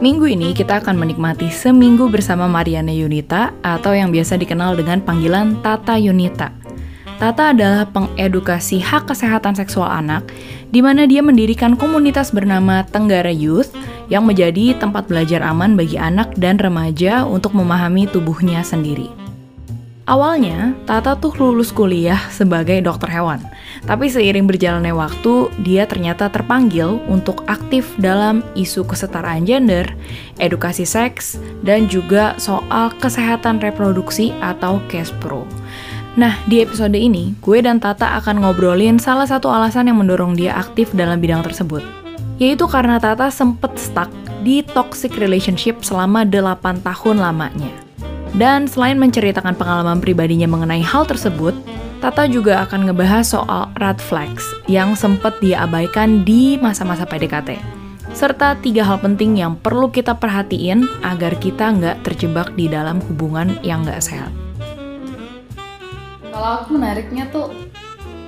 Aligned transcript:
Minggu 0.00 0.32
ini 0.32 0.56
kita 0.56 0.80
akan 0.80 0.96
menikmati 0.96 1.52
seminggu 1.52 2.08
bersama 2.08 2.48
Mariana 2.48 2.88
Yunita 2.88 3.52
atau 3.60 3.92
yang 3.92 4.08
biasa 4.08 4.40
dikenal 4.40 4.72
dengan 4.80 5.04
panggilan 5.04 5.60
Tata 5.60 6.00
Yunita. 6.00 6.56
Tata 7.20 7.52
adalah 7.52 7.84
pengedukasi 7.84 8.80
hak 8.80 9.12
kesehatan 9.12 9.60
seksual 9.60 9.92
anak, 9.92 10.24
di 10.72 10.80
mana 10.80 11.04
dia 11.04 11.20
mendirikan 11.20 11.76
komunitas 11.76 12.32
bernama 12.32 12.80
Tenggara 12.88 13.28
Youth 13.28 13.76
yang 14.08 14.24
menjadi 14.24 14.72
tempat 14.80 15.04
belajar 15.04 15.44
aman 15.44 15.76
bagi 15.76 16.00
anak 16.00 16.32
dan 16.40 16.56
remaja 16.56 17.28
untuk 17.28 17.52
memahami 17.52 18.08
tubuhnya 18.08 18.64
sendiri. 18.64 19.19
Awalnya, 20.10 20.74
Tata 20.90 21.14
tuh 21.14 21.30
lulus 21.38 21.70
kuliah 21.70 22.18
sebagai 22.34 22.82
dokter 22.82 23.06
hewan. 23.14 23.38
Tapi 23.86 24.10
seiring 24.10 24.42
berjalannya 24.42 24.90
waktu, 24.90 25.54
dia 25.62 25.86
ternyata 25.86 26.26
terpanggil 26.26 26.98
untuk 27.06 27.46
aktif 27.46 27.94
dalam 27.94 28.42
isu 28.58 28.82
kesetaraan 28.90 29.46
gender, 29.46 29.86
edukasi 30.42 30.82
seks, 30.82 31.38
dan 31.62 31.86
juga 31.86 32.34
soal 32.42 32.90
kesehatan 32.98 33.62
reproduksi 33.62 34.34
atau 34.42 34.82
KESPRO. 34.90 35.46
Nah, 36.18 36.34
di 36.50 36.58
episode 36.58 36.98
ini, 36.98 37.38
gue 37.38 37.62
dan 37.62 37.78
Tata 37.78 38.18
akan 38.18 38.42
ngobrolin 38.42 38.98
salah 38.98 39.30
satu 39.30 39.46
alasan 39.46 39.94
yang 39.94 40.02
mendorong 40.02 40.34
dia 40.34 40.58
aktif 40.58 40.90
dalam 40.90 41.22
bidang 41.22 41.46
tersebut. 41.46 41.86
Yaitu 42.42 42.66
karena 42.66 42.98
Tata 42.98 43.30
sempet 43.30 43.78
stuck 43.78 44.10
di 44.42 44.66
toxic 44.74 45.14
relationship 45.22 45.86
selama 45.86 46.26
8 46.26 46.82
tahun 46.82 47.22
lamanya. 47.22 47.89
Dan 48.34 48.70
selain 48.70 48.98
menceritakan 48.98 49.58
pengalaman 49.58 49.98
pribadinya 49.98 50.46
mengenai 50.46 50.82
hal 50.82 51.02
tersebut, 51.06 51.54
Tata 52.00 52.24
juga 52.24 52.64
akan 52.64 52.88
ngebahas 52.88 53.28
soal 53.28 53.68
red 53.76 54.00
flags 54.00 54.48
yang 54.64 54.96
sempat 54.96 55.36
dia 55.44 55.68
abaikan 55.68 56.24
di 56.24 56.56
masa-masa 56.56 57.04
PDKT. 57.04 57.60
Serta 58.16 58.56
tiga 58.56 58.88
hal 58.88 59.04
penting 59.04 59.36
yang 59.36 59.52
perlu 59.52 59.92
kita 59.92 60.16
perhatiin 60.16 60.88
agar 61.04 61.36
kita 61.36 61.68
nggak 61.68 62.00
terjebak 62.00 62.56
di 62.56 62.72
dalam 62.72 63.04
hubungan 63.04 63.52
yang 63.60 63.84
nggak 63.84 64.00
sehat. 64.00 64.32
Kalau 66.32 66.64
aku 66.64 66.80
menariknya 66.80 67.28
tuh 67.28 67.52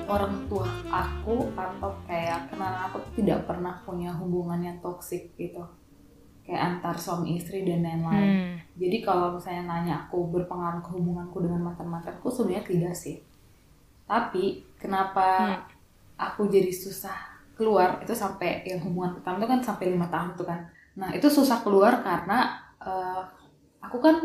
orang 0.04 0.44
tua 0.52 0.68
aku 0.92 1.48
atau 1.56 1.96
kayak 2.04 2.52
kenalan 2.52 2.92
aku 2.92 3.00
tidak 3.16 3.48
pernah 3.48 3.80
punya 3.88 4.12
hubungan 4.20 4.60
yang 4.60 4.76
toksik 4.84 5.32
gitu 5.40 5.64
kayak 6.42 6.62
antar 6.78 6.94
suami 6.98 7.38
istri 7.38 7.62
dan 7.62 7.86
lain-lain. 7.86 8.26
Hmm. 8.26 8.54
Jadi 8.74 8.98
kalau 9.06 9.38
misalnya 9.38 9.62
nanya 9.70 9.94
aku 10.06 10.26
berpengaruh 10.30 10.82
ke 10.82 10.90
hubunganku 10.98 11.38
dengan 11.38 11.70
mantan-mantanku 11.70 12.26
sebenarnya 12.26 12.66
tidak 12.66 12.94
sih. 12.98 13.22
Tapi 14.06 14.66
kenapa 14.74 15.54
hmm. 15.54 15.62
aku 16.18 16.50
jadi 16.50 16.70
susah 16.74 17.32
keluar 17.54 18.02
itu 18.02 18.10
sampai 18.10 18.66
yang 18.66 18.82
hubungan 18.82 19.14
pertama 19.14 19.38
itu 19.38 19.48
kan 19.48 19.60
sampai 19.62 19.94
lima 19.94 20.10
tahun 20.10 20.34
tuh 20.34 20.46
kan. 20.50 20.60
Nah 20.98 21.14
itu 21.14 21.30
susah 21.30 21.62
keluar 21.62 22.02
karena 22.02 22.58
uh, 22.82 23.22
aku 23.78 24.02
kan 24.02 24.16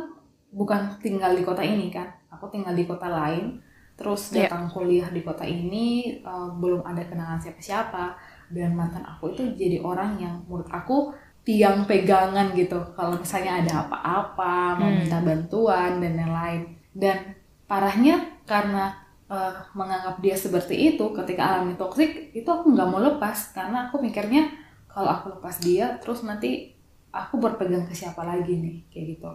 bukan 0.50 0.98
tinggal 0.98 1.38
di 1.38 1.46
kota 1.46 1.62
ini 1.62 1.94
kan. 1.94 2.10
Aku 2.34 2.50
tinggal 2.50 2.74
di 2.74 2.90
kota 2.90 3.06
lain. 3.08 3.62
Terus 3.98 4.34
iya. 4.34 4.46
datang 4.46 4.70
yeah. 4.70 4.74
kuliah 4.74 5.10
di 5.10 5.22
kota 5.26 5.46
ini 5.46 6.18
uh, 6.22 6.54
belum 6.58 6.86
ada 6.86 7.02
kenalan 7.06 7.42
siapa-siapa 7.42 8.14
dan 8.48 8.72
mantan 8.78 9.04
aku 9.04 9.36
itu 9.36 9.44
jadi 9.58 9.84
orang 9.84 10.16
yang 10.22 10.40
menurut 10.48 10.70
aku 10.72 11.12
tiang 11.48 11.88
pegangan 11.88 12.52
gitu. 12.52 12.76
Kalau 12.92 13.16
misalnya 13.16 13.64
ada 13.64 13.88
apa-apa 13.88 14.76
mau 14.76 14.92
hmm. 14.92 14.98
minta 15.00 15.24
bantuan 15.24 16.04
dan 16.04 16.20
lain-lain. 16.20 16.76
Dan 16.92 17.40
parahnya 17.64 18.44
karena 18.44 18.92
uh, 19.32 19.56
menganggap 19.72 20.20
dia 20.20 20.36
seperti 20.36 20.76
itu 20.92 21.08
ketika 21.16 21.56
alami 21.56 21.80
toksik 21.80 22.36
itu 22.36 22.50
aku 22.52 22.76
nggak 22.76 22.90
mau 22.92 23.00
lepas. 23.00 23.56
Karena 23.56 23.88
aku 23.88 24.04
mikirnya 24.04 24.52
kalau 24.92 25.08
aku 25.08 25.40
lepas 25.40 25.56
dia 25.64 25.96
terus 26.04 26.28
nanti 26.28 26.76
aku 27.16 27.40
berpegang 27.40 27.88
ke 27.88 27.96
siapa 27.96 28.28
lagi 28.28 28.60
nih 28.60 28.84
kayak 28.92 29.06
gitu. 29.16 29.32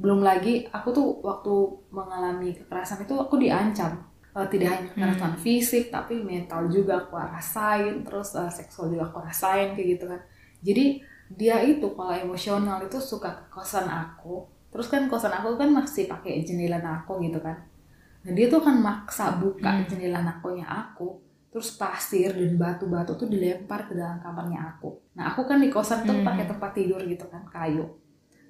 Belum 0.00 0.24
lagi 0.24 0.64
aku 0.72 0.96
tuh 0.96 1.20
waktu 1.20 1.52
mengalami 1.92 2.56
kekerasan 2.56 3.04
itu 3.04 3.20
aku 3.20 3.36
diancam. 3.36 4.08
Uh, 4.30 4.46
tidak 4.46 4.70
hanya 4.72 4.86
kekerasan 4.94 5.34
hmm. 5.36 5.42
fisik 5.42 5.84
tapi 5.92 6.22
mental 6.22 6.70
juga 6.70 7.02
aku 7.02 7.18
rasain 7.18 8.06
terus 8.06 8.32
uh, 8.38 8.46
seksual 8.46 8.86
juga 8.88 9.12
aku 9.12 9.20
rasain 9.20 9.76
kayak 9.76 10.00
gitu 10.00 10.08
kan. 10.08 10.22
Jadi 10.64 11.10
dia 11.30 11.62
itu 11.62 11.86
kalau 11.94 12.10
emosional 12.10 12.82
itu 12.82 12.98
suka 12.98 13.30
ke 13.30 13.44
kosan 13.54 13.86
aku. 13.86 14.46
Terus 14.70 14.86
kan 14.90 15.06
kosan 15.06 15.30
aku 15.30 15.54
kan 15.54 15.70
masih 15.70 16.10
pakai 16.10 16.42
jendela 16.42 16.82
nako 16.82 17.22
gitu 17.22 17.38
kan. 17.38 17.54
Nah 18.26 18.32
dia 18.34 18.50
tuh 18.50 18.62
kan 18.62 18.78
maksa 18.78 19.38
buka 19.38 19.70
hmm. 19.70 19.86
jendela 19.86 20.20
nakonya 20.20 20.66
aku 20.66 21.22
terus 21.50 21.74
pasir 21.74 22.30
dan 22.30 22.54
batu-batu 22.54 23.18
tuh 23.18 23.26
dilempar 23.26 23.90
ke 23.90 23.98
dalam 23.98 24.22
kamarnya 24.22 24.76
aku. 24.76 25.02
Nah 25.18 25.34
aku 25.34 25.46
kan 25.46 25.58
di 25.58 25.66
kosan 25.66 26.06
tuh 26.06 26.14
hmm. 26.14 26.26
pakai 26.26 26.44
tempat 26.46 26.70
tidur 26.74 27.02
gitu 27.02 27.26
kan 27.26 27.42
kayu. 27.50 27.86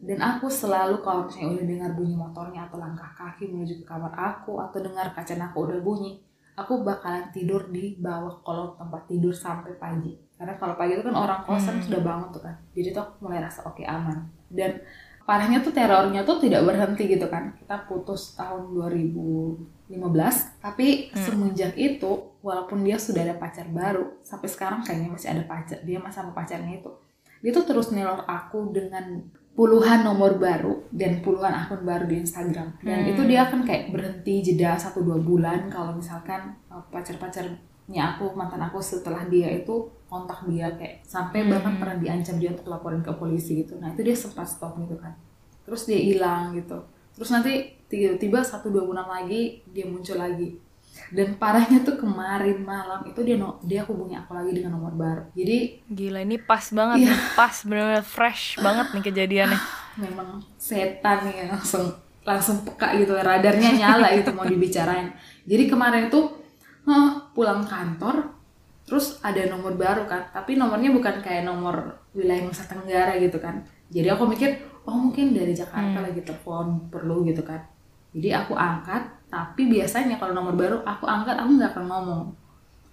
Dan 0.01 0.21
aku 0.25 0.49
selalu 0.49 1.05
kalau 1.05 1.29
misalnya 1.29 1.61
udah 1.61 1.67
dengar 1.69 1.91
bunyi 1.93 2.17
motornya 2.17 2.65
atau 2.65 2.81
langkah 2.81 3.13
kaki 3.13 3.53
menuju 3.53 3.85
ke 3.85 3.85
kamar 3.85 4.13
aku 4.17 4.57
atau 4.57 4.81
dengar 4.81 5.13
kaca 5.13 5.37
aku 5.37 5.69
udah 5.69 5.81
bunyi 5.85 6.25
aku 6.61 6.85
bakalan 6.85 7.33
tidur 7.33 7.73
di 7.73 7.97
bawah 7.97 8.45
kolong 8.45 8.77
tempat 8.77 9.09
tidur 9.09 9.33
sampai 9.33 9.73
pagi 9.81 10.13
karena 10.41 10.57
kalau 10.57 10.73
pagi 10.73 10.97
itu 10.97 11.05
kan 11.05 11.13
orang 11.13 11.45
kosan 11.45 11.77
hmm. 11.77 11.85
sudah 11.85 12.01
bangun 12.01 12.33
tuh 12.33 12.41
kan 12.41 12.57
jadi 12.73 12.97
tuh 12.97 13.05
aku 13.05 13.29
mulai 13.29 13.45
rasa 13.45 13.61
oke 13.69 13.77
okay, 13.77 13.85
aman 13.85 14.25
dan 14.49 14.81
parahnya 15.29 15.61
tuh 15.61 15.77
terornya 15.77 16.25
tuh 16.25 16.41
tidak 16.41 16.65
berhenti 16.65 17.05
gitu 17.05 17.29
kan 17.29 17.53
kita 17.61 17.85
putus 17.85 18.33
tahun 18.41 18.73
2015 18.73 19.93
tapi 20.65 21.13
hmm. 21.13 21.21
semenjak 21.21 21.77
itu 21.77 22.41
walaupun 22.41 22.81
dia 22.81 22.97
sudah 22.97 23.21
ada 23.21 23.37
pacar 23.37 23.69
baru 23.69 24.17
sampai 24.25 24.49
sekarang 24.49 24.81
kayaknya 24.81 25.13
masih 25.13 25.29
ada 25.29 25.45
pacar 25.45 25.79
dia 25.85 26.01
masih 26.01 26.25
sama 26.25 26.33
pacarnya 26.33 26.81
itu 26.81 26.91
dia 27.45 27.53
tuh 27.53 27.69
terus 27.69 27.93
nelor 27.93 28.25
aku 28.25 28.73
dengan 28.73 29.21
puluhan 29.53 30.09
nomor 30.09 30.41
baru 30.41 30.89
dan 30.89 31.21
puluhan 31.21 31.53
akun 31.53 31.85
baru 31.85 32.09
di 32.09 32.25
Instagram 32.25 32.81
dan 32.81 33.05
hmm. 33.05 33.13
itu 33.13 33.23
dia 33.29 33.45
akan 33.45 33.69
kayak 33.69 33.93
berhenti 33.93 34.41
jeda 34.41 34.81
satu 34.81 35.05
dua 35.05 35.21
bulan 35.21 35.69
kalau 35.69 35.93
misalkan 35.93 36.57
uh, 36.73 36.81
pacar-pacarnya 36.89 38.03
aku 38.17 38.33
mantan 38.33 38.65
aku 38.65 38.81
setelah 38.81 39.29
dia 39.29 39.53
itu 39.53 40.00
kontak 40.11 40.43
dia 40.51 40.67
kayak 40.75 41.07
sampai 41.07 41.47
hmm. 41.47 41.55
bahkan 41.55 41.75
pernah 41.79 41.97
diancam 42.03 42.37
dia 42.43 42.51
untuk 42.51 42.67
laporin 42.67 42.99
ke 42.99 43.15
polisi 43.15 43.63
gitu. 43.63 43.79
Nah 43.79 43.95
itu 43.95 44.03
dia 44.03 44.19
sempat 44.19 44.51
stop 44.51 44.75
gitu 44.83 44.99
kan. 44.99 45.15
Terus 45.63 45.87
dia 45.87 46.03
hilang 46.03 46.59
gitu. 46.59 46.83
Terus 47.15 47.31
nanti 47.31 47.79
tiba-tiba 47.87 48.43
satu 48.43 48.75
dua 48.75 48.83
bulan 48.83 49.07
lagi 49.07 49.63
dia 49.71 49.87
muncul 49.87 50.19
lagi. 50.19 50.59
Dan 51.15 51.39
parahnya 51.39 51.87
tuh 51.87 51.95
kemarin 51.95 52.59
malam 52.67 53.07
itu 53.07 53.23
dia 53.23 53.39
no, 53.39 53.63
dia 53.63 53.87
hubungi 53.87 54.19
aku 54.19 54.35
lagi 54.35 54.51
dengan 54.51 54.75
nomor 54.75 54.99
baru. 54.99 55.23
Jadi 55.39 55.87
gila 55.87 56.27
ini 56.27 56.43
pas 56.43 56.67
banget 56.75 57.07
iya. 57.07 57.15
nih. 57.15 57.19
Pas 57.39 57.57
benar-benar 57.63 58.05
fresh 58.05 58.59
banget 58.59 58.87
nih 58.91 59.03
kejadiannya. 59.07 59.61
Memang 60.03 60.43
setan 60.59 61.31
nih 61.31 61.47
langsung 61.47 61.87
langsung 62.27 62.67
peka 62.67 62.99
gitu. 62.99 63.15
Radarnya 63.15 63.79
nyala 63.79 64.11
itu 64.11 64.35
mau 64.35 64.43
dibicarain. 64.43 65.15
Jadi 65.47 65.71
kemarin 65.71 66.11
itu 66.11 66.21
huh, 66.83 67.11
pulang 67.31 67.63
kantor 67.63 68.40
terus 68.91 69.23
ada 69.23 69.39
nomor 69.47 69.79
baru 69.79 70.03
kan 70.11 70.35
tapi 70.35 70.59
nomornya 70.59 70.91
bukan 70.91 71.23
kayak 71.23 71.47
nomor 71.47 71.95
wilayah 72.11 72.43
Nusa 72.43 72.67
Tenggara 72.67 73.15
gitu 73.23 73.39
kan 73.39 73.63
jadi 73.87 74.19
aku 74.19 74.27
mikir 74.27 74.59
oh 74.83 74.99
mungkin 74.99 75.31
dari 75.31 75.55
Jakarta 75.55 76.03
hmm. 76.03 76.07
lagi 76.11 76.21
telepon 76.27 76.91
perlu 76.91 77.23
gitu 77.23 77.47
kan 77.47 77.63
jadi 78.11 78.43
aku 78.43 78.59
angkat 78.59 79.07
tapi 79.31 79.71
biasanya 79.71 80.19
kalau 80.19 80.35
nomor 80.35 80.59
baru 80.59 80.83
aku 80.83 81.07
angkat 81.07 81.39
aku 81.39 81.51
nggak 81.55 81.71
akan 81.71 81.87
ngomong 81.87 82.23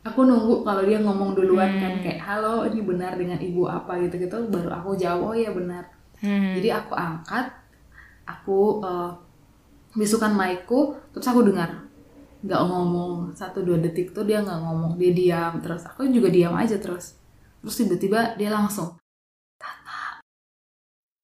aku 0.06 0.19
nunggu 0.22 0.62
kalau 0.62 0.86
dia 0.86 1.02
ngomong 1.02 1.34
duluan 1.34 1.66
kan, 1.66 1.74
hmm. 1.74 1.81
kan 1.81 1.94
kayak 2.06 2.22
halo 2.22 2.69
ini 2.69 2.86
benar 2.86 3.18
dengan 3.18 3.41
ibu 3.41 3.66
apa 3.66 3.97
gitu 4.06 4.22
gitu 4.22 4.38
baru 4.53 4.69
aku 4.78 4.94
jawab 4.94 5.34
oh 5.34 5.36
ya 5.36 5.50
benar 5.50 5.90
hmm. 6.22 6.62
jadi 6.62 6.86
aku 6.86 6.94
angkat 6.94 7.50
aku 8.30 8.86
uh, 8.86 9.18
bisukan 9.97 10.38
mic-ku 10.38 10.94
terus 11.09 11.25
aku 11.25 11.41
dengar 11.41 11.87
nggak 12.38 12.62
ngomong 12.70 13.34
satu 13.34 13.66
dua 13.66 13.81
detik 13.81 14.14
tuh 14.14 14.22
dia 14.22 14.46
nggak 14.46 14.59
ngomong 14.62 14.94
dia 15.02 15.09
diam 15.09 15.58
terus 15.58 15.81
aku 15.90 16.06
juga 16.09 16.30
diam 16.30 16.53
aja 16.53 16.78
terus. 16.78 17.18
Terus 17.62 17.75
tiba-tiba 17.81 18.38
dia 18.38 18.53
langsung 18.53 18.94
tata 19.58 20.22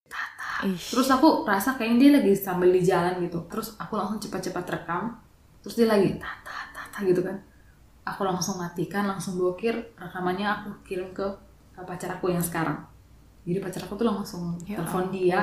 tata. 0.09 0.65
Ish. 0.65 0.97
terus 0.97 1.07
aku 1.13 1.45
rasa 1.45 1.77
kayaknya 1.77 1.97
dia 2.01 2.11
lagi 2.17 2.33
sambil 2.33 2.69
di 2.73 2.81
jalan 2.81 3.21
gitu. 3.21 3.45
Terus 3.45 3.77
aku 3.77 3.93
langsung 3.93 4.17
cepat-cepat 4.17 4.65
rekam. 4.65 5.13
Terus 5.61 5.75
dia 5.77 5.87
lagi 5.87 6.17
tata 6.17 6.57
tata 6.73 6.97
gitu 7.05 7.21
kan. 7.21 7.37
Aku 8.03 8.25
langsung 8.25 8.59
matikan 8.59 9.07
langsung 9.07 9.39
blokir 9.39 9.95
rekamannya 9.95 10.43
aku 10.43 10.69
kirim 10.83 11.15
ke, 11.15 11.23
ke 11.71 11.81
pacar 11.85 12.19
aku 12.19 12.33
yang 12.33 12.43
sekarang. 12.43 12.83
Jadi 13.45 13.59
pacar 13.61 13.85
aku 13.85 13.95
tuh 13.95 14.07
langsung 14.09 14.57
ya 14.65 14.81
telepon 14.81 15.13
dia. 15.13 15.41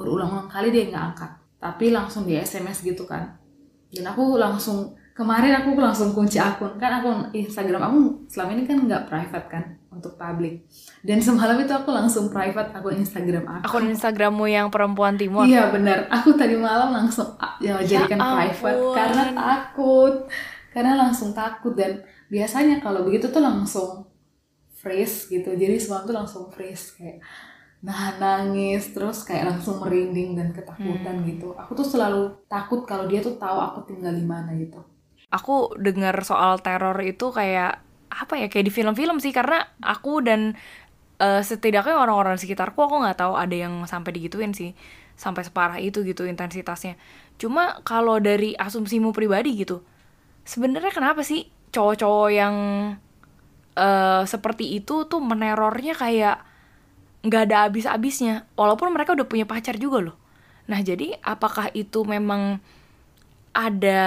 berulang-ulang 0.00 0.48
kali 0.48 0.72
dia 0.72 0.88
nggak 0.88 1.04
angkat. 1.12 1.30
Tapi 1.60 1.92
langsung 1.92 2.24
di 2.24 2.32
sms 2.40 2.80
gitu 2.88 3.04
kan 3.04 3.39
dan 3.90 4.04
aku 4.14 4.38
langsung 4.38 4.94
kemarin 5.14 5.52
aku 5.52 5.76
langsung 5.76 6.14
kunci 6.14 6.38
akun. 6.40 6.78
Kan 6.78 7.02
akun 7.02 7.28
Instagram 7.34 7.82
aku 7.90 7.98
selama 8.30 8.50
ini 8.56 8.64
kan 8.64 8.78
nggak 8.86 9.10
private 9.10 9.46
kan 9.50 9.64
untuk 9.90 10.14
publik. 10.16 10.64
Dan 11.02 11.18
semalam 11.18 11.58
itu 11.58 11.74
aku 11.74 11.90
langsung 11.90 12.30
private 12.30 12.70
akun 12.70 12.96
Instagram 12.96 13.44
aku. 13.44 13.62
Akun 13.66 13.90
Instagrammu 13.90 14.46
yang 14.46 14.70
perempuan 14.70 15.18
timur? 15.18 15.44
Iya 15.44 15.74
benar. 15.74 16.06
Aku 16.08 16.38
tadi 16.38 16.54
malam 16.54 16.94
langsung 16.94 17.34
ya, 17.58 17.82
jadikan 17.82 18.16
ya 18.16 18.26
private 18.48 18.80
karena 18.94 19.22
takut. 19.34 20.14
Karena 20.70 20.94
langsung 20.94 21.34
takut 21.34 21.74
dan 21.74 21.98
biasanya 22.30 22.78
kalau 22.78 23.02
begitu 23.02 23.26
tuh 23.26 23.42
langsung 23.42 24.06
freeze 24.70 25.28
gitu. 25.28 25.52
Jadi 25.58 25.76
semalam 25.76 26.06
tuh 26.06 26.16
langsung 26.16 26.44
freeze 26.48 26.94
kayak 26.94 27.18
nah 27.80 28.12
nangis 28.20 28.92
terus 28.92 29.24
kayak 29.24 29.56
langsung 29.56 29.80
merinding 29.80 30.36
dan 30.36 30.52
ketakutan 30.52 31.24
hmm. 31.24 31.26
gitu. 31.32 31.48
Aku 31.56 31.72
tuh 31.72 31.86
selalu 31.86 32.28
takut 32.46 32.84
kalau 32.84 33.08
dia 33.08 33.24
tuh 33.24 33.40
tahu 33.40 33.56
aku 33.56 33.88
tinggal 33.88 34.12
di 34.12 34.24
mana 34.24 34.52
gitu. 34.56 34.84
Aku 35.32 35.72
dengar 35.80 36.16
soal 36.26 36.60
teror 36.60 36.98
itu 37.00 37.32
kayak 37.32 37.80
apa 38.10 38.34
ya 38.36 38.52
kayak 38.52 38.68
di 38.68 38.72
film-film 38.74 39.16
sih. 39.16 39.32
Karena 39.32 39.64
aku 39.80 40.20
dan 40.20 40.52
uh, 41.22 41.40
setidaknya 41.40 41.96
orang-orang 41.96 42.36
di 42.36 42.44
sekitarku 42.44 42.76
aku 42.76 43.00
nggak 43.00 43.24
tahu 43.24 43.34
ada 43.38 43.56
yang 43.56 43.88
sampai 43.88 44.12
digituin 44.12 44.52
sih. 44.52 44.76
Sampai 45.16 45.48
separah 45.48 45.80
itu 45.80 46.04
gitu 46.04 46.28
intensitasnya. 46.28 47.00
Cuma 47.40 47.80
kalau 47.80 48.20
dari 48.20 48.52
asumsimu 48.52 49.16
pribadi 49.16 49.56
gitu 49.56 49.80
sebenarnya 50.44 50.92
kenapa 50.92 51.22
sih 51.22 51.46
cowok-cowok 51.70 52.30
yang 52.32 52.56
uh, 53.76 54.22
seperti 54.26 54.82
itu 54.82 55.06
tuh 55.06 55.22
menerornya 55.22 55.94
kayak 55.94 56.42
nggak 57.20 57.42
ada 57.50 57.56
habis-habisnya 57.68 58.48
walaupun 58.56 58.92
mereka 58.92 59.12
udah 59.12 59.28
punya 59.28 59.44
pacar 59.44 59.76
juga 59.76 60.12
loh. 60.12 60.16
Nah 60.70 60.80
jadi 60.80 61.18
apakah 61.20 61.68
itu 61.76 62.04
memang 62.06 62.62
ada 63.52 64.02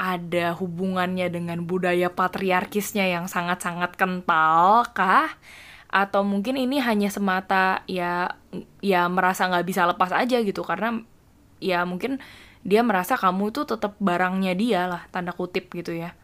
ada 0.00 0.46
hubungannya 0.56 1.28
dengan 1.28 1.60
budaya 1.66 2.08
patriarkisnya 2.08 3.04
yang 3.10 3.26
sangat-sangat 3.28 3.98
kental 3.98 4.86
kah? 4.96 5.36
Atau 5.90 6.22
mungkin 6.22 6.54
ini 6.54 6.78
hanya 6.78 7.10
semata 7.10 7.82
ya 7.90 8.38
ya 8.78 9.10
merasa 9.10 9.50
nggak 9.50 9.66
bisa 9.66 9.82
lepas 9.90 10.14
aja 10.14 10.38
gitu 10.38 10.62
karena 10.62 11.02
ya 11.58 11.82
mungkin 11.82 12.22
dia 12.62 12.84
merasa 12.84 13.16
kamu 13.18 13.50
tuh 13.50 13.64
tetap 13.74 13.96
barangnya 13.98 14.52
dia 14.54 14.86
lah 14.86 15.02
tanda 15.10 15.34
kutip 15.34 15.66
gitu 15.74 15.92
ya. 15.96 16.14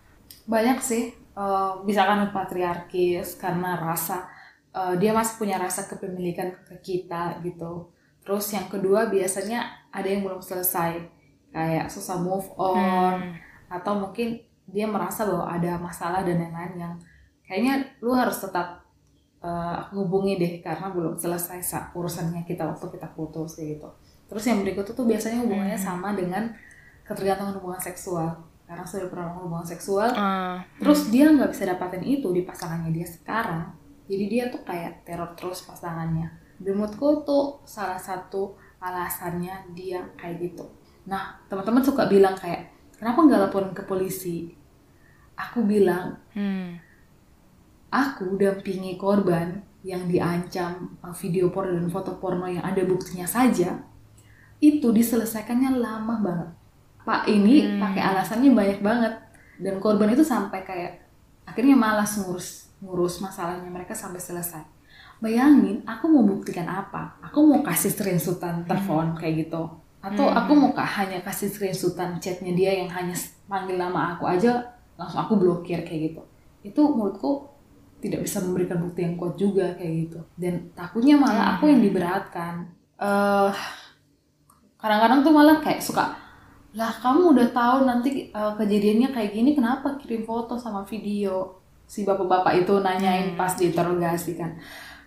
Banyak 0.46 0.78
sih 0.78 1.10
uh, 1.34 1.82
bisa 1.82 2.06
kan 2.06 2.30
patriarkis 2.30 3.34
karena 3.36 3.74
rasa 3.74 4.35
uh, 4.76 4.94
dia 5.00 5.16
masih 5.16 5.40
punya 5.40 5.56
rasa 5.56 5.88
kepemilikan 5.88 6.52
ke 6.68 6.76
kita 6.84 7.40
gitu. 7.40 7.88
Terus 8.20 8.44
yang 8.52 8.68
kedua 8.68 9.08
biasanya 9.08 9.88
ada 9.88 10.04
yang 10.04 10.20
belum 10.20 10.44
selesai 10.44 11.00
kayak 11.56 11.88
susah 11.88 12.20
move 12.20 12.44
on 12.60 13.16
hmm. 13.16 13.32
atau 13.72 13.96
mungkin 13.96 14.36
dia 14.68 14.84
merasa 14.84 15.24
bahwa 15.24 15.48
ada 15.48 15.80
masalah 15.80 16.20
dan 16.20 16.36
lain-lain 16.36 16.74
yang 16.76 16.94
kayaknya 17.46 17.86
lu 18.02 18.12
harus 18.12 18.42
tetap 18.42 18.84
uh, 19.40 19.78
hubungi 19.94 20.36
deh 20.36 20.52
karena 20.60 20.90
belum 20.90 21.16
selesai 21.16 21.62
urusannya 21.96 22.44
kita 22.44 22.66
waktu 22.66 22.92
kita 22.92 23.08
putus 23.16 23.56
gitu. 23.56 23.88
Terus 24.26 24.44
yang 24.44 24.60
berikutnya 24.66 24.92
tuh 24.92 25.06
biasanya 25.06 25.38
hubungannya 25.46 25.78
hmm. 25.78 25.86
sama 25.86 26.12
dengan 26.12 26.50
ketergantungan 27.06 27.56
hubungan 27.62 27.80
seksual 27.80 28.42
karena 28.66 28.82
sudah 28.82 29.06
pernah 29.06 29.30
hubungan 29.38 29.62
seksual, 29.62 30.10
uh, 30.10 30.58
terus 30.82 31.06
hmm. 31.06 31.10
dia 31.14 31.30
nggak 31.30 31.54
bisa 31.54 31.70
dapatin 31.70 32.02
itu 32.02 32.34
di 32.34 32.42
pasangannya 32.42 32.90
dia 32.90 33.06
sekarang, 33.06 33.70
jadi 34.06 34.24
dia 34.30 34.44
tuh 34.48 34.62
kayak 34.62 35.02
teror 35.02 35.34
terus 35.34 35.66
pasangannya. 35.66 36.30
Menurutku 36.62 37.26
tuh 37.26 37.60
salah 37.66 37.98
satu 37.98 38.54
alasannya 38.78 39.74
dia 39.74 40.00
kayak 40.14 40.40
gitu. 40.40 40.64
Nah 41.10 41.36
teman-teman 41.50 41.82
suka 41.82 42.06
bilang 42.06 42.38
kayak 42.38 42.70
kenapa 42.96 43.18
nggak 43.26 43.40
laporin 43.50 43.72
ke 43.74 43.82
polisi? 43.82 44.54
Aku 45.36 45.66
bilang 45.66 46.16
hmm. 46.32 46.80
aku 47.92 48.38
dampingi 48.38 48.96
korban 48.96 49.60
yang 49.84 50.08
diancam 50.08 50.96
uh, 51.04 51.12
video 51.12 51.52
porno 51.52 51.76
dan 51.76 51.90
foto 51.92 52.16
porno 52.16 52.48
yang 52.48 52.64
ada 52.64 52.82
buktinya 52.82 53.28
saja 53.28 53.76
itu 54.62 54.88
diselesaikannya 54.88 55.76
lama 55.76 56.14
banget. 56.22 56.50
Pak 57.04 57.22
ini 57.28 57.62
hmm. 57.62 57.78
pakai 57.82 58.02
alasannya 58.02 58.50
banyak 58.54 58.80
banget. 58.80 59.14
Dan 59.56 59.80
korban 59.80 60.12
itu 60.12 60.20
sampai 60.20 60.64
kayak 60.64 60.92
akhirnya 61.48 61.76
malas 61.76 62.20
ngurus 62.20 62.65
ngurus 62.80 63.24
masalahnya 63.24 63.68
mereka 63.68 63.96
sampai 63.96 64.20
selesai. 64.20 64.62
Bayangin, 65.16 65.80
aku 65.88 66.12
mau 66.12 66.24
buktikan 66.24 66.68
apa? 66.68 67.16
Aku 67.24 67.48
mau 67.48 67.64
kasih 67.64 67.88
screenshotan 67.88 68.68
telepon 68.68 69.16
kayak 69.16 69.48
gitu. 69.48 69.64
Atau 70.04 70.28
hmm. 70.28 70.36
aku 70.36 70.52
mau 70.52 70.70
hanya 70.76 71.24
kasih 71.24 71.48
screenshotan 71.48 72.20
chatnya 72.20 72.52
dia 72.52 72.76
yang 72.76 72.92
hanya 72.92 73.16
panggil 73.48 73.80
nama 73.80 74.14
aku 74.16 74.28
aja, 74.28 74.76
langsung 75.00 75.24
aku 75.24 75.40
blokir 75.40 75.80
kayak 75.88 76.12
gitu. 76.12 76.22
Itu 76.60 76.92
menurutku 76.92 77.48
tidak 78.04 78.28
bisa 78.28 78.44
memberikan 78.44 78.76
bukti 78.84 79.00
yang 79.08 79.16
kuat 79.16 79.40
juga 79.40 79.72
kayak 79.80 79.92
gitu. 80.04 80.20
Dan 80.36 80.68
takutnya 80.76 81.16
malah 81.16 81.56
aku 81.56 81.72
yang 81.72 81.80
hmm. 81.80 81.88
diberatkan. 81.88 82.54
Uh, 83.00 83.52
kadang-kadang 84.76 85.24
tuh 85.24 85.32
malah 85.32 85.58
kayak 85.64 85.80
suka 85.80 86.26
lah 86.76 86.92
kamu 87.00 87.32
udah 87.32 87.48
tahu 87.56 87.88
nanti 87.88 88.28
uh, 88.36 88.52
kejadiannya 88.52 89.08
kayak 89.08 89.32
gini 89.32 89.56
kenapa 89.56 89.96
kirim 89.96 90.28
foto 90.28 90.60
sama 90.60 90.84
video 90.84 91.64
si 91.86 92.02
bapak-bapak 92.02 92.66
itu 92.66 92.74
nanyain 92.82 93.32
hmm. 93.32 93.38
pas 93.38 93.54
diinterogasi 93.54 94.34
kan 94.34 94.58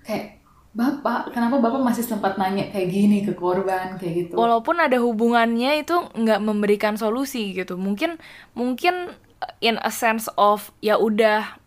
kayak 0.03 0.39
bapak 0.71 1.35
kenapa 1.35 1.59
bapak 1.59 1.81
masih 1.81 2.05
sempat 2.05 2.39
nanya 2.39 2.71
kayak 2.71 2.87
gini 2.87 3.25
ke 3.25 3.35
korban 3.35 3.99
kayak 3.99 4.13
gitu 4.25 4.33
walaupun 4.39 4.79
ada 4.79 4.95
hubungannya 5.01 5.83
itu 5.83 5.97
nggak 6.15 6.39
memberikan 6.39 6.95
solusi 6.95 7.51
gitu 7.51 7.75
mungkin 7.75 8.21
mungkin 8.55 9.11
in 9.59 9.75
a 9.81 9.91
sense 9.91 10.31
of 10.39 10.71
ya 10.79 10.95
udah 10.95 11.59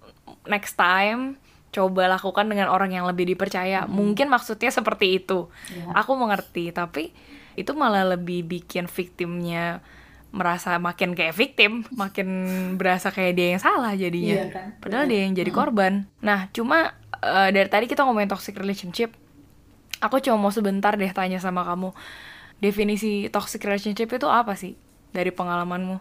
next 0.49 0.81
time 0.81 1.37
coba 1.73 2.05
lakukan 2.09 2.47
dengan 2.53 2.69
orang 2.69 2.93
yang 2.93 3.09
lebih 3.09 3.25
dipercaya 3.29 3.85
hmm. 3.85 3.91
mungkin 3.91 4.29
maksudnya 4.29 4.69
seperti 4.69 5.21
itu 5.21 5.49
ya. 5.73 5.97
aku 5.97 6.17
mengerti 6.17 6.71
tapi 6.71 7.11
itu 7.57 7.73
malah 7.77 8.17
lebih 8.17 8.45
bikin 8.49 8.89
victimnya 8.89 9.85
merasa 10.33 10.81
makin 10.81 11.13
kayak 11.13 11.37
victim, 11.37 11.85
makin 11.93 12.29
berasa 12.81 13.13
kayak 13.13 13.33
dia 13.37 13.47
yang 13.55 13.63
salah 13.63 13.93
jadinya. 13.93 14.37
Iya 14.41 14.47
kan? 14.49 14.67
Padahal 14.81 15.05
dia 15.05 15.21
yang 15.29 15.37
jadi 15.37 15.51
korban. 15.53 16.09
Nah, 16.25 16.49
cuma 16.57 16.97
uh, 17.21 17.49
dari 17.53 17.69
tadi 17.69 17.85
kita 17.85 18.09
ngomongin 18.09 18.33
toxic 18.33 18.57
relationship, 18.57 19.13
aku 20.01 20.25
cuma 20.25 20.41
mau 20.41 20.49
sebentar 20.49 20.97
deh 20.97 21.13
tanya 21.13 21.37
sama 21.37 21.69
kamu. 21.69 21.93
Definisi 22.65 23.29
toxic 23.29 23.61
relationship 23.69 24.09
itu 24.09 24.25
apa 24.25 24.57
sih 24.57 24.73
dari 25.13 25.29
pengalamanmu? 25.29 26.01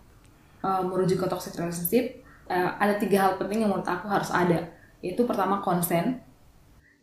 Uh, 0.63 0.81
merujuk 0.87 1.19
ke 1.19 1.27
toxic 1.27 1.51
relationship, 1.59 2.23
uh, 2.47 2.79
ada 2.79 2.95
tiga 2.95 3.27
hal 3.27 3.31
penting 3.35 3.67
yang 3.67 3.69
menurut 3.75 3.85
aku 3.85 4.07
harus 4.07 4.31
ada. 4.31 4.71
Yaitu 5.03 5.27
pertama 5.27 5.59
konsen, 5.59 6.23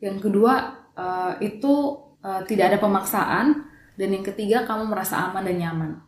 yang 0.01 0.17
kedua 0.17 0.81
uh, 0.97 1.37
itu 1.45 1.99
uh, 2.25 2.41
tidak 2.49 2.73
ada 2.73 2.79
pemaksaan, 2.81 3.69
dan 4.01 4.09
yang 4.09 4.25
ketiga 4.25 4.65
kamu 4.65 4.89
merasa 4.89 5.29
aman 5.29 5.45
dan 5.45 5.59
nyaman 5.61 6.08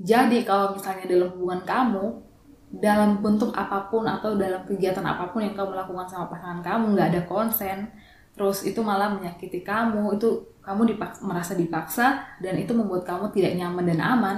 jadi 0.00 0.48
kalau 0.48 0.72
misalnya 0.72 1.04
dalam 1.04 1.28
hubungan 1.36 1.60
kamu, 1.68 2.04
dalam 2.72 3.20
bentuk 3.20 3.52
apa 3.52 3.92
pun 3.92 4.08
atau 4.08 4.32
dalam 4.40 4.64
kegiatan 4.64 5.04
apa 5.04 5.28
pun 5.28 5.44
yang 5.44 5.52
kamu 5.52 5.76
lakukan 5.76 6.08
sama 6.08 6.32
pasangan 6.32 6.64
kamu 6.64 6.96
nggak 6.96 7.08
ada 7.12 7.22
konsen, 7.28 7.84
terus 8.32 8.64
itu 8.64 8.80
malah 8.80 9.12
menyakiti 9.12 9.60
kamu, 9.60 10.16
itu 10.16 10.40
kamu 10.64 10.96
dipaksa, 10.96 11.20
merasa 11.20 11.52
dipaksa 11.52 12.06
dan 12.40 12.56
itu 12.56 12.72
membuat 12.72 13.04
kamu 13.04 13.28
tidak 13.36 13.52
nyaman 13.60 13.84
dan 13.84 14.00
aman, 14.00 14.36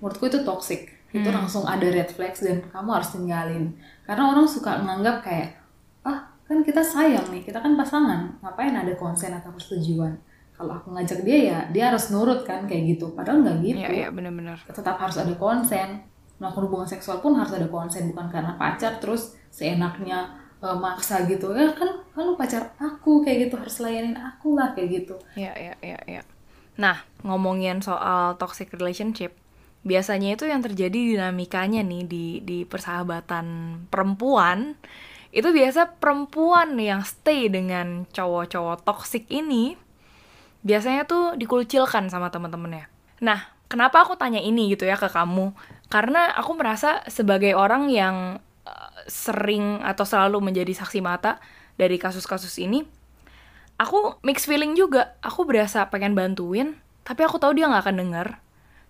menurutku 0.00 0.32
itu 0.32 0.40
toxic. 0.48 0.88
Itu 1.12 1.28
hmm. 1.28 1.44
langsung 1.44 1.68
ada 1.68 1.84
red 1.84 2.08
flags 2.08 2.40
dan 2.40 2.64
kamu 2.72 2.88
harus 2.88 3.12
tinggalin. 3.12 3.76
Karena 4.08 4.32
orang 4.32 4.48
suka 4.48 4.80
menganggap 4.80 5.20
kayak, 5.20 5.60
ah 6.08 6.24
kan 6.48 6.64
kita 6.64 6.80
sayang 6.80 7.28
nih, 7.28 7.44
kita 7.44 7.60
kan 7.60 7.76
pasangan, 7.76 8.40
ngapain 8.40 8.72
ada 8.72 8.96
konsen 8.96 9.36
atau 9.36 9.52
persetujuan 9.52 10.31
kalau 10.56 10.78
aku 10.78 10.94
ngajak 10.94 11.24
dia 11.24 11.38
ya 11.48 11.58
dia 11.72 11.90
harus 11.90 12.12
nurut 12.12 12.44
kan 12.44 12.68
kayak 12.68 12.96
gitu. 12.96 13.10
Padahal 13.16 13.42
nggak 13.42 13.56
gitu. 13.64 13.78
iya 13.82 13.88
iya 13.90 14.08
benar-benar 14.12 14.60
tetap 14.68 14.96
harus 15.00 15.16
ada 15.18 15.34
konsen. 15.34 16.04
Melakukan 16.38 16.64
hubungan 16.66 16.88
seksual 16.90 17.22
pun 17.22 17.38
harus 17.38 17.54
ada 17.54 17.70
konsen 17.70 18.10
bukan 18.10 18.26
karena 18.26 18.58
pacar 18.58 18.98
terus 18.98 19.38
seenaknya 19.50 20.30
uh, 20.62 20.76
maksa 20.78 21.24
gitu. 21.26 21.50
Ya 21.54 21.70
kan 21.74 21.90
kalau 22.14 22.38
pacar 22.38 22.74
aku 22.78 23.24
kayak 23.24 23.48
gitu 23.48 23.54
harus 23.58 23.76
layanin 23.82 24.16
aku 24.18 24.54
lah 24.54 24.74
kayak 24.76 25.02
gitu. 25.02 25.14
Iya 25.34 25.52
iya 25.58 25.74
iya 25.82 25.98
iya. 26.06 26.22
Nah 26.78 27.02
ngomongin 27.22 27.82
soal 27.82 28.38
toxic 28.38 28.70
relationship 28.74 29.34
biasanya 29.82 30.38
itu 30.38 30.46
yang 30.46 30.62
terjadi 30.62 30.94
dinamikanya 30.94 31.82
nih 31.82 32.02
di 32.06 32.26
di 32.42 32.58
persahabatan 32.62 33.46
perempuan. 33.90 34.78
Itu 35.32 35.48
biasa 35.48 35.96
perempuan 35.96 36.76
yang 36.76 37.02
stay 37.08 37.48
dengan 37.48 38.04
cowok-cowok 38.12 38.84
toxic 38.84 39.24
ini 39.32 39.80
biasanya 40.62 41.06
tuh 41.06 41.34
dikucilkan 41.38 42.08
sama 42.08 42.30
temen-temennya. 42.30 42.86
Nah, 43.22 43.52
kenapa 43.66 44.02
aku 44.02 44.18
tanya 44.18 44.38
ini 44.42 44.72
gitu 44.74 44.86
ya 44.86 44.98
ke 44.98 45.10
kamu? 45.10 45.54
Karena 45.90 46.32
aku 46.34 46.56
merasa 46.56 47.02
sebagai 47.10 47.54
orang 47.54 47.90
yang 47.90 48.38
uh, 48.66 48.90
sering 49.06 49.82
atau 49.82 50.06
selalu 50.06 50.40
menjadi 50.40 50.72
saksi 50.72 51.02
mata 51.02 51.42
dari 51.76 51.98
kasus-kasus 51.98 52.56
ini, 52.62 52.86
aku 53.76 54.18
mix 54.22 54.46
feeling 54.46 54.78
juga. 54.78 55.18
Aku 55.20 55.44
berasa 55.44 55.86
pengen 55.90 56.14
bantuin, 56.14 56.78
tapi 57.02 57.26
aku 57.26 57.36
tahu 57.42 57.58
dia 57.58 57.68
nggak 57.68 57.82
akan 57.86 57.96
denger. 57.98 58.28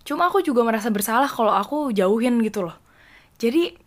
Cuma 0.03 0.27
aku 0.29 0.43
juga 0.43 0.61
merasa 0.67 0.91
bersalah 0.91 1.31
kalau 1.31 1.51
aku 1.55 1.91
jauhin 1.95 2.39
gitu 2.43 2.67
loh. 2.69 2.77
Jadi 3.41 3.82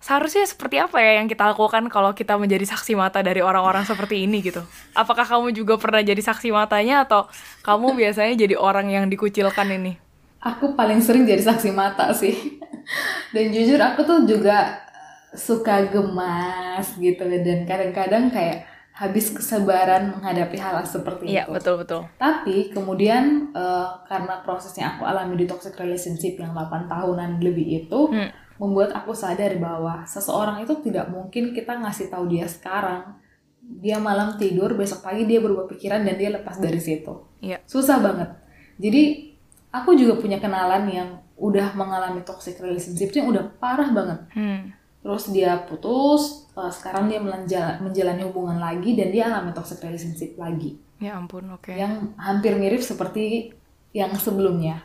seharusnya 0.00 0.48
seperti 0.48 0.80
apa 0.80 0.96
ya 0.98 1.20
yang 1.20 1.28
kita 1.28 1.52
lakukan 1.52 1.86
kalau 1.92 2.16
kita 2.16 2.40
menjadi 2.40 2.64
saksi 2.64 2.96
mata 2.96 3.20
dari 3.20 3.44
orang-orang 3.44 3.84
seperti 3.84 4.24
ini 4.24 4.40
gitu? 4.40 4.64
Apakah 4.96 5.28
kamu 5.28 5.52
juga 5.52 5.76
pernah 5.76 6.00
jadi 6.00 6.18
saksi 6.18 6.50
matanya 6.50 7.04
atau 7.04 7.28
kamu 7.60 7.92
biasanya 8.00 8.34
jadi 8.34 8.56
orang 8.56 8.88
yang 8.88 9.06
dikucilkan 9.12 9.68
ini? 9.68 10.00
Aku 10.40 10.72
paling 10.72 11.04
sering 11.04 11.28
jadi 11.28 11.44
saksi 11.44 11.70
mata 11.76 12.10
sih. 12.16 12.58
Dan 13.30 13.52
jujur 13.52 13.76
aku 13.76 14.02
tuh 14.08 14.24
juga 14.24 14.80
suka 15.36 15.86
gemas 15.92 16.96
gitu 16.98 17.22
dan 17.22 17.62
kadang-kadang 17.62 18.32
kayak 18.34 18.66
habis 19.00 19.32
kesabaran 19.32 20.12
menghadapi 20.12 20.60
hal, 20.60 20.76
-hal 20.76 20.84
seperti 20.84 21.32
iya, 21.32 21.46
itu. 21.46 21.52
Iya 21.52 21.54
betul 21.56 21.74
betul. 21.80 22.00
Tapi 22.20 22.56
kemudian 22.68 23.48
uh, 23.56 24.04
karena 24.04 24.44
prosesnya 24.44 24.96
aku 24.96 25.08
alami 25.08 25.40
di 25.40 25.46
toxic 25.48 25.72
relationship 25.80 26.36
yang 26.36 26.52
8 26.52 26.84
tahunan 26.84 27.40
lebih 27.40 27.86
itu 27.86 28.00
hmm. 28.12 28.28
Membuat 28.60 28.92
aku 28.92 29.16
sadar 29.16 29.56
bahwa 29.56 30.04
seseorang 30.04 30.60
itu 30.60 30.76
tidak 30.84 31.08
mungkin 31.08 31.56
kita 31.56 31.80
ngasih 31.80 32.12
tahu 32.12 32.28
dia 32.28 32.44
sekarang 32.44 33.16
dia 33.64 33.96
malam 33.96 34.36
tidur 34.36 34.76
besok 34.76 35.00
pagi 35.00 35.24
dia 35.24 35.40
berubah 35.40 35.64
pikiran 35.64 36.04
dan 36.04 36.20
dia 36.20 36.28
lepas 36.28 36.60
dari 36.60 36.76
situ. 36.76 37.24
Iya. 37.40 37.64
Susah 37.64 37.96
banget. 38.04 38.36
Jadi 38.76 39.32
aku 39.72 39.96
juga 39.96 40.20
punya 40.20 40.36
kenalan 40.36 40.84
yang 40.92 41.08
udah 41.40 41.72
mengalami 41.72 42.20
toxic 42.20 42.60
relationship 42.60 43.16
yang 43.16 43.32
udah 43.32 43.48
parah 43.56 43.88
banget. 43.88 44.20
Hmm 44.36 44.76
terus 45.00 45.32
dia 45.32 45.56
putus 45.64 46.52
uh, 46.52 46.68
sekarang 46.68 47.08
dia 47.08 47.20
menjalani 47.80 48.22
hubungan 48.28 48.60
lagi 48.60 48.92
dan 48.92 49.08
dia 49.08 49.32
alami 49.32 49.56
toxic 49.56 49.80
relationship 49.80 50.36
lagi 50.36 50.76
ya 51.00 51.16
ampun 51.16 51.48
oke 51.56 51.72
okay. 51.72 51.80
yang 51.80 52.12
hampir 52.20 52.52
mirip 52.60 52.84
seperti 52.84 53.56
yang 53.96 54.12
sebelumnya 54.20 54.84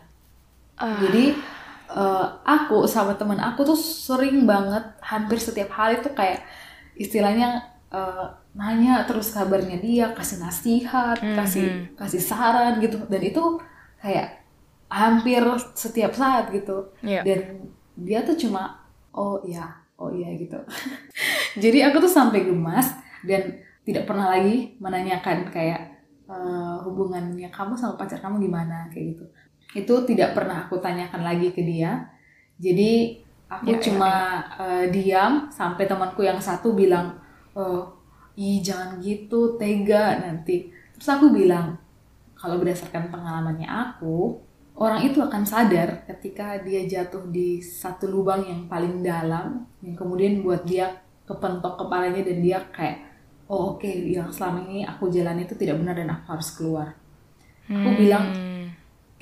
uh. 0.79 1.03
jadi 1.03 1.35
uh, 1.91 2.27
aku 2.41 2.85
sama 2.89 3.13
teman 3.17 3.37
aku 3.37 3.65
tuh 3.65 3.77
sering 3.77 4.47
banget 4.49 4.83
hampir 5.01 5.37
setiap 5.37 5.69
hari 5.73 6.01
tuh 6.01 6.13
kayak 6.13 6.41
istilahnya 6.95 7.61
uh, 7.91 8.31
nanya 8.55 9.03
terus 9.03 9.35
kabarnya 9.35 9.77
dia 9.83 10.15
kasih 10.15 10.39
nasihat 10.39 11.19
mm 11.19 11.27
-hmm. 11.27 11.37
kasih 11.37 11.65
kasih 11.99 12.21
saran 12.23 12.79
gitu. 12.79 12.97
Dan 13.11 13.21
itu 13.21 13.43
kayak 13.99 14.41
hampir 14.87 15.43
setiap 15.75 16.15
saat 16.15 16.49
gitu. 16.53 16.93
Yeah. 17.03 17.25
dan 17.25 17.69
dia 17.95 18.23
tuh 18.23 18.35
cuma 18.39 18.79
oh 19.11 19.43
ya 19.43 19.67
oh 19.99 20.11
iya 20.11 20.31
gitu. 20.35 20.59
Jadi 21.63 21.83
aku 21.83 22.03
tuh 22.03 22.11
sampai 22.11 22.47
gemas 22.47 22.95
dan 23.23 23.63
tidak 23.87 24.07
pernah 24.09 24.27
lagi 24.31 24.75
menanyakan 24.81 25.47
kayak 25.51 26.03
uh, 26.27 26.83
hubungannya 26.83 27.47
kamu 27.51 27.75
sama 27.75 27.95
pacar 27.95 28.19
kamu 28.19 28.47
gimana? 28.47 28.87
Kayak 28.91 29.15
gitu 29.15 29.25
itu 29.73 29.93
tidak 30.05 30.37
pernah 30.37 30.67
aku 30.67 30.77
tanyakan 30.77 31.25
lagi 31.25 31.49
ke 31.55 31.65
dia 31.65 32.05
jadi 32.61 33.17
aku 33.49 33.71
ya, 33.71 33.77
ya 33.77 33.83
cuma 33.83 34.11
ya, 34.11 34.21
ya. 34.21 34.61
Uh, 34.61 34.85
diam 34.91 35.33
sampai 35.49 35.89
temanku 35.89 36.21
yang 36.23 36.39
satu 36.39 36.75
bilang 36.75 37.15
oh 37.55 37.95
ih 38.35 38.59
jangan 38.59 38.99
gitu 38.99 39.55
tega 39.55 40.19
nanti 40.19 40.69
terus 40.95 41.07
aku 41.07 41.31
bilang 41.31 41.79
kalau 42.35 42.59
berdasarkan 42.59 43.07
pengalamannya 43.07 43.67
aku 43.67 44.39
orang 44.75 45.07
itu 45.07 45.23
akan 45.23 45.47
sadar 45.47 46.03
ketika 46.03 46.59
dia 46.59 46.83
jatuh 46.83 47.31
di 47.31 47.63
satu 47.63 48.11
lubang 48.11 48.43
yang 48.43 48.61
paling 48.67 48.99
dalam 48.99 49.63
yang 49.79 49.95
kemudian 49.95 50.43
buat 50.43 50.67
dia 50.67 50.91
kepentok 51.23 51.79
kepalanya 51.79 52.21
dan 52.27 52.37
dia 52.43 52.59
kayak 52.75 53.07
oh 53.47 53.75
oke 53.75 53.87
okay, 53.87 54.11
yang 54.11 54.27
selama 54.27 54.67
ini 54.67 54.83
aku 54.83 55.07
jalan 55.07 55.39
itu 55.41 55.55
tidak 55.55 55.79
benar 55.79 55.95
dan 55.95 56.11
aku 56.11 56.25
harus 56.35 56.49
keluar 56.59 56.87
hmm. 57.71 57.75
aku 57.81 57.89
bilang 57.95 58.25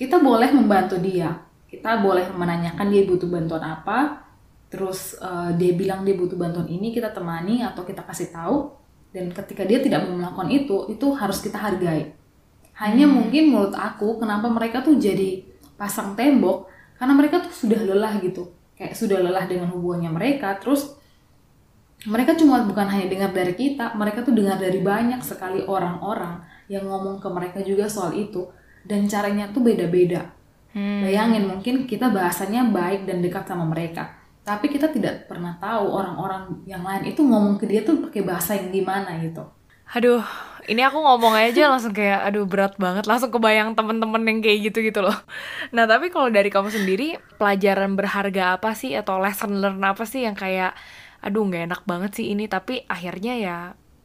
kita 0.03 0.19
boleh 0.19 0.51
membantu 0.51 0.99
dia 0.99 1.39
kita 1.71 2.03
boleh 2.03 2.27
menanyakan 2.35 2.91
dia 2.91 3.07
butuh 3.07 3.31
bantuan 3.31 3.63
apa 3.63 4.27
terus 4.67 5.15
uh, 5.23 5.55
dia 5.55 5.71
bilang 5.71 6.03
dia 6.03 6.19
butuh 6.19 6.35
bantuan 6.35 6.67
ini 6.67 6.91
kita 6.91 7.15
temani 7.15 7.63
atau 7.63 7.87
kita 7.87 8.03
kasih 8.03 8.35
tahu 8.35 8.75
dan 9.15 9.31
ketika 9.31 9.63
dia 9.63 9.79
tidak 9.79 10.03
mau 10.03 10.19
melakukan 10.19 10.51
itu 10.51 10.91
itu 10.91 11.07
harus 11.15 11.39
kita 11.39 11.55
hargai 11.55 12.11
hanya 12.73 13.05
hmm. 13.05 13.13
mungkin 13.13 13.43
menurut 13.53 13.75
aku 13.77 14.17
kenapa 14.17 14.49
mereka 14.49 14.81
tuh 14.81 14.97
jadi 14.97 15.45
pasang 15.77 16.17
tembok 16.17 16.69
karena 16.97 17.13
mereka 17.13 17.43
tuh 17.43 17.53
sudah 17.53 17.79
lelah 17.83 18.17
gitu. 18.21 18.49
Kayak 18.73 18.97
sudah 18.97 19.21
lelah 19.21 19.45
dengan 19.45 19.69
hubungannya 19.69 20.09
mereka. 20.09 20.57
Terus 20.57 20.97
mereka 22.09 22.33
cuma 22.35 22.65
bukan 22.65 22.89
hanya 22.89 23.07
dengar 23.07 23.31
dari 23.31 23.53
kita, 23.53 23.93
mereka 23.95 24.25
tuh 24.25 24.35
dengar 24.35 24.57
dari 24.57 24.81
banyak 24.81 25.21
sekali 25.23 25.63
orang-orang 25.63 26.41
yang 26.67 26.89
ngomong 26.89 27.21
ke 27.21 27.27
mereka 27.29 27.59
juga 27.61 27.85
soal 27.87 28.17
itu 28.17 28.49
dan 28.83 29.07
caranya 29.07 29.49
tuh 29.49 29.63
beda-beda. 29.63 30.29
Hmm. 30.73 31.05
Bayangin 31.05 31.45
mungkin 31.47 31.85
kita 31.85 32.09
bahasanya 32.09 32.67
baik 32.69 33.05
dan 33.05 33.21
dekat 33.21 33.45
sama 33.45 33.67
mereka, 33.69 34.09
tapi 34.41 34.67
kita 34.69 34.89
tidak 34.89 35.29
pernah 35.29 35.55
tahu 35.61 35.85
orang-orang 35.85 36.49
yang 36.65 36.81
lain 36.81 37.13
itu 37.13 37.21
ngomong 37.21 37.61
ke 37.61 37.69
dia 37.69 37.85
tuh 37.85 38.01
pakai 38.03 38.25
bahasa 38.25 38.57
yang 38.57 38.73
gimana 38.73 39.21
gitu. 39.21 39.45
Aduh, 39.93 40.25
ini 40.67 40.81
aku 40.83 40.97
ngomong 40.99 41.35
aja 41.35 41.67
langsung 41.71 41.91
kayak 41.91 42.23
aduh 42.23 42.47
berat 42.47 42.75
banget 42.79 43.03
langsung 43.07 43.31
kebayang 43.31 43.75
temen-temen 43.75 44.23
yang 44.23 44.39
kayak 44.39 44.59
gitu 44.71 44.79
gitu 44.83 44.99
loh 45.03 45.15
nah 45.75 45.83
tapi 45.83 46.07
kalau 46.07 46.31
dari 46.31 46.47
kamu 46.47 46.71
sendiri 46.71 47.19
pelajaran 47.35 47.99
berharga 47.99 48.55
apa 48.59 48.71
sih 48.75 48.95
atau 48.95 49.19
lesson 49.19 49.59
learn 49.59 49.83
apa 49.83 50.07
sih 50.07 50.23
yang 50.23 50.35
kayak 50.37 50.75
aduh 51.23 51.47
nggak 51.47 51.71
enak 51.71 51.81
banget 51.87 52.11
sih 52.19 52.31
ini 52.31 52.47
tapi 52.51 52.83
akhirnya 52.87 53.33
ya 53.39 53.57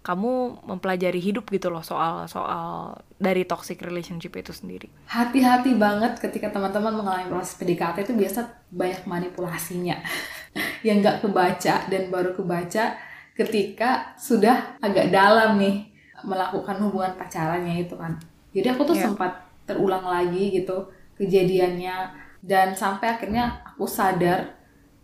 kamu 0.08 0.64
mempelajari 0.64 1.20
hidup 1.20 1.52
gitu 1.52 1.68
loh 1.68 1.84
soal 1.84 2.24
soal 2.24 2.96
dari 3.20 3.44
toxic 3.44 3.76
relationship 3.84 4.32
itu 4.40 4.56
sendiri. 4.56 4.88
Hati-hati 5.04 5.76
banget 5.76 6.16
ketika 6.16 6.48
teman-teman 6.48 6.96
mengalami 6.96 7.28
proses 7.28 7.60
PDKT 7.60 8.08
itu 8.08 8.16
biasa 8.16 8.48
banyak 8.72 9.04
manipulasinya 9.04 10.00
yang 10.86 11.04
nggak 11.04 11.20
kebaca 11.20 11.92
dan 11.92 12.08
baru 12.08 12.32
kebaca 12.32 12.96
ketika 13.36 14.16
sudah 14.16 14.80
agak 14.80 15.12
dalam 15.12 15.60
nih 15.60 15.92
melakukan 16.24 16.80
hubungan 16.80 17.12
pacarannya 17.20 17.84
itu 17.84 17.92
kan 17.94 18.16
jadi 18.56 18.74
aku 18.74 18.88
tuh 18.88 18.96
yeah. 18.96 19.12
sempat 19.12 19.44
terulang 19.68 20.08
lagi 20.08 20.56
gitu 20.56 20.88
kejadiannya 21.20 22.16
dan 22.40 22.72
sampai 22.72 23.12
akhirnya 23.12 23.60
aku 23.62 23.84
sadar 23.84 24.56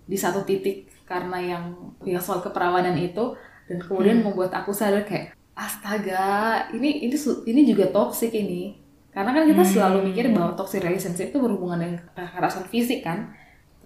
di 0.08 0.16
satu 0.16 0.42
titik 0.48 0.88
karena 1.04 1.36
yang 1.38 1.64
yang 2.02 2.18
soal 2.18 2.40
keperawanan 2.40 2.96
itu 2.96 3.36
dan 3.68 3.76
kemudian 3.80 4.20
hmm. 4.20 4.32
membuat 4.32 4.52
aku 4.52 4.70
sadar 4.70 5.04
kayak 5.04 5.32
astaga 5.54 6.66
ini 6.74 7.06
ini 7.06 7.16
ini 7.46 7.60
juga 7.64 7.88
toxic 7.94 8.34
ini 8.34 8.76
karena 9.14 9.30
kan 9.30 9.44
kita 9.46 9.62
hmm. 9.62 9.70
selalu 9.70 9.98
mikir 10.10 10.24
bahwa 10.34 10.52
toxic 10.58 10.82
relationship 10.82 11.30
itu 11.30 11.38
berhubungan 11.38 11.78
dengan 11.78 11.96
kekerasan 12.12 12.66
fisik 12.66 13.06
kan 13.06 13.30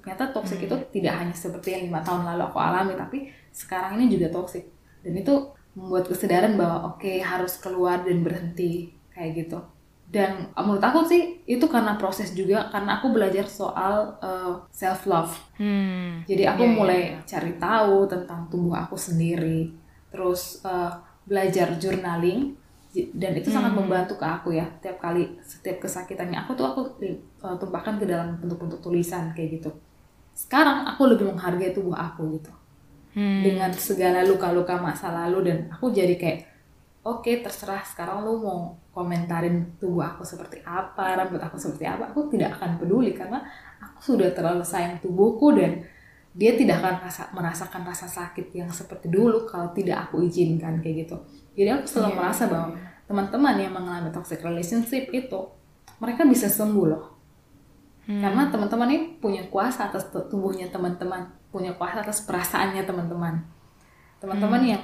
ternyata 0.00 0.32
toxic 0.32 0.58
hmm. 0.58 0.66
itu 0.66 0.76
tidak 0.99 1.14
hanya 1.20 1.35
seperti 1.37 1.76
yang 1.76 1.92
lima 1.92 2.00
tahun 2.00 2.25
lalu 2.25 2.42
aku 2.49 2.58
alami 2.58 2.92
tapi 2.97 3.18
sekarang 3.52 4.00
ini 4.00 4.08
juga 4.16 4.32
toxic 4.32 4.64
dan 5.04 5.14
itu 5.14 5.35
membuat 5.76 6.11
kesadaran 6.11 6.58
bahwa 6.58 6.97
oke 6.97 7.04
okay, 7.04 7.23
harus 7.23 7.61
keluar 7.62 8.02
dan 8.02 8.25
berhenti 8.25 8.99
kayak 9.12 9.47
gitu 9.47 9.58
dan 10.09 10.49
menurut 10.57 10.81
aku 10.81 11.05
sih 11.05 11.45
itu 11.45 11.69
karena 11.69 12.00
proses 12.00 12.33
juga 12.33 12.73
karena 12.73 12.97
aku 12.97 13.12
belajar 13.12 13.45
soal 13.45 14.17
uh, 14.25 14.25
eh, 14.25 14.55
self 14.73 15.05
love 15.05 15.37
hmm. 15.61 16.25
jadi 16.25 16.57
aku 16.57 16.65
yeah, 16.65 16.73
iya, 16.73 16.79
mulai 16.81 17.00
yeah. 17.12 17.23
cari 17.29 17.53
tahu 17.61 18.09
tentang 18.09 18.49
tubuh 18.49 18.73
aku 18.73 18.97
sendiri 18.97 19.69
terus 20.09 20.65
uh, 20.65 20.97
belajar 21.29 21.77
journaling 21.77 22.57
dan 23.12 23.37
itu 23.37 23.53
hmm. 23.53 23.57
sangat 23.61 23.73
membantu 23.77 24.17
ke 24.17 24.25
aku 24.25 24.57
ya 24.57 24.65
tiap 24.81 24.97
kali 24.97 25.29
setiap 25.45 25.85
kesakitannya 25.85 26.41
aku 26.41 26.57
tuh 26.57 26.67
aku 26.73 26.81
uh, 27.45 27.61
tumpahkan 27.61 28.00
ke 28.00 28.09
dalam 28.09 28.41
bentuk-bentuk 28.41 28.81
tulisan 28.81 29.37
kayak 29.37 29.61
gitu 29.61 29.71
sekarang 30.33 30.88
aku 30.88 31.05
lebih 31.05 31.29
menghargai 31.29 31.77
tubuh 31.77 31.93
aku 31.93 32.33
gitu 32.41 32.53
hmm. 33.12 33.45
dengan 33.45 33.71
segala 33.77 34.25
luka-luka 34.25 34.81
masa 34.81 35.12
lalu 35.12 35.53
dan 35.53 35.69
aku 35.69 35.93
jadi 35.93 36.17
kayak 36.17 36.49
oke 37.09 37.25
okay, 37.25 37.41
terserah 37.41 37.81
sekarang 37.81 38.29
lu 38.29 38.45
mau 38.45 38.77
komentarin 38.93 39.81
tubuh 39.81 40.05
aku 40.05 40.21
seperti 40.29 40.61
apa 40.61 41.17
rambut 41.17 41.41
aku 41.41 41.57
seperti 41.57 41.88
apa 41.88 42.12
aku 42.12 42.29
tidak 42.29 42.61
akan 42.61 42.77
peduli 42.77 43.17
karena 43.17 43.41
aku 43.81 44.12
sudah 44.12 44.29
terlalu 44.37 44.61
sayang 44.61 45.00
tubuhku 45.00 45.57
dan 45.57 45.81
dia 46.38 46.55
tidak 46.55 46.85
akan 46.85 47.09
rasa, 47.09 47.23
merasakan 47.33 47.83
rasa 47.88 48.07
sakit 48.07 48.53
yang 48.53 48.69
seperti 48.69 49.09
dulu 49.09 49.49
kalau 49.49 49.73
tidak 49.73 50.07
aku 50.07 50.21
izinkan 50.29 50.85
kayak 50.85 51.09
gitu 51.09 51.17
jadi 51.57 51.81
aku 51.81 51.88
selalu 51.88 52.12
yeah. 52.12 52.19
merasa 52.21 52.43
bahwa 52.47 52.69
teman-teman 53.09 53.55
yang 53.57 53.73
mengalami 53.73 54.12
toxic 54.12 54.45
relationship 54.45 55.09
itu 55.09 55.41
mereka 55.99 56.29
bisa 56.29 56.47
sembuh 56.47 56.87
loh 56.87 57.05
hmm. 58.05 58.21
karena 58.21 58.53
teman-teman 58.53 58.88
ini 58.93 59.00
punya 59.17 59.43
kuasa 59.49 59.88
atas 59.88 60.12
tubuhnya 60.12 60.69
teman-teman 60.69 61.25
punya 61.49 61.73
kuasa 61.73 62.05
atas 62.05 62.29
perasaannya 62.29 62.85
teman-teman 62.85 63.41
teman-teman 64.21 64.61
hmm. 64.61 64.71
yang 64.77 64.83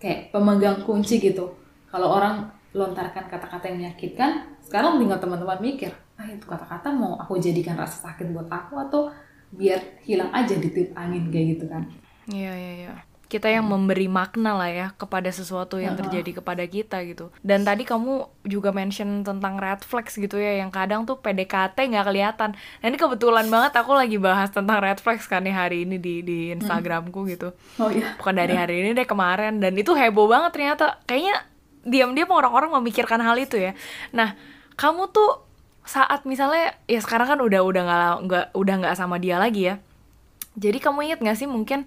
kayak 0.00 0.32
pemegang 0.32 0.82
kunci 0.84 1.20
gitu. 1.20 1.56
Kalau 1.88 2.12
orang 2.12 2.50
lontarkan 2.76 3.30
kata-kata 3.30 3.72
yang 3.72 3.88
menyakitkan 3.88 4.60
sekarang 4.60 5.00
tinggal 5.00 5.16
teman-teman 5.16 5.60
mikir 5.62 5.94
ah 6.16 6.28
itu 6.28 6.44
kata-kata 6.48 6.88
mau 6.92 7.16
aku 7.20 7.36
jadikan 7.36 7.76
rasa 7.76 8.08
sakit 8.08 8.32
buat 8.32 8.48
aku 8.48 8.80
atau 8.88 9.12
biar 9.52 10.00
hilang 10.04 10.32
aja 10.32 10.56
di 10.56 10.68
tip 10.72 10.92
angin 10.96 11.28
kayak 11.28 11.56
gitu 11.56 11.64
kan. 11.68 11.84
Iya 12.26 12.52
iya 12.52 12.72
iya 12.82 12.92
kita 13.26 13.50
yang 13.50 13.66
memberi 13.66 14.06
makna 14.06 14.54
lah 14.54 14.70
ya 14.70 14.86
kepada 14.94 15.26
sesuatu 15.34 15.82
yang 15.82 15.98
terjadi 15.98 16.38
kepada 16.38 16.62
kita 16.62 17.02
gitu. 17.02 17.34
Dan 17.42 17.66
tadi 17.66 17.82
kamu 17.82 18.30
juga 18.46 18.70
mention 18.70 19.26
tentang 19.26 19.58
red 19.58 19.82
flags 19.82 20.14
gitu 20.14 20.38
ya, 20.38 20.62
yang 20.62 20.70
kadang 20.70 21.02
tuh 21.02 21.18
PDKT 21.18 21.74
nggak 21.74 22.06
kelihatan. 22.06 22.54
Nah 22.54 22.86
ini 22.86 22.94
kebetulan 22.94 23.50
banget 23.50 23.74
aku 23.74 23.98
lagi 23.98 24.14
bahas 24.22 24.54
tentang 24.54 24.78
red 24.78 25.02
flags 25.02 25.26
kan 25.26 25.42
nih 25.42 25.50
hari 25.50 25.82
ini 25.82 25.98
di 25.98 26.22
di 26.22 26.54
Instagramku 26.54 27.26
gitu. 27.26 27.50
Oh 27.82 27.90
iya. 27.90 28.14
Bukan 28.14 28.34
dari 28.38 28.54
hari 28.54 28.86
ini 28.86 28.94
deh 28.94 29.06
kemarin. 29.06 29.58
Dan 29.58 29.74
itu 29.74 29.90
heboh 29.90 30.30
banget 30.30 30.54
ternyata. 30.54 31.02
Kayaknya 31.10 31.42
diam-diam 31.82 32.30
orang-orang 32.30 32.78
memikirkan 32.78 33.18
hal 33.18 33.34
itu 33.42 33.58
ya. 33.58 33.74
Nah 34.14 34.38
kamu 34.78 35.10
tuh 35.10 35.42
saat 35.82 36.22
misalnya 36.26 36.78
ya 36.86 36.98
sekarang 37.02 37.26
kan 37.26 37.38
udah 37.42 37.62
udah 37.62 37.82
nggak 38.22 38.46
udah 38.54 38.74
nggak 38.86 38.94
sama 38.94 39.18
dia 39.18 39.38
lagi 39.42 39.74
ya. 39.74 39.82
Jadi 40.56 40.80
kamu 40.80 41.12
inget 41.12 41.20
gak 41.20 41.36
sih 41.36 41.44
mungkin 41.44 41.84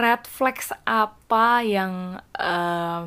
red 0.00 0.24
flags 0.24 0.72
apa 0.88 1.60
yang 1.60 2.16
uh, 2.40 3.04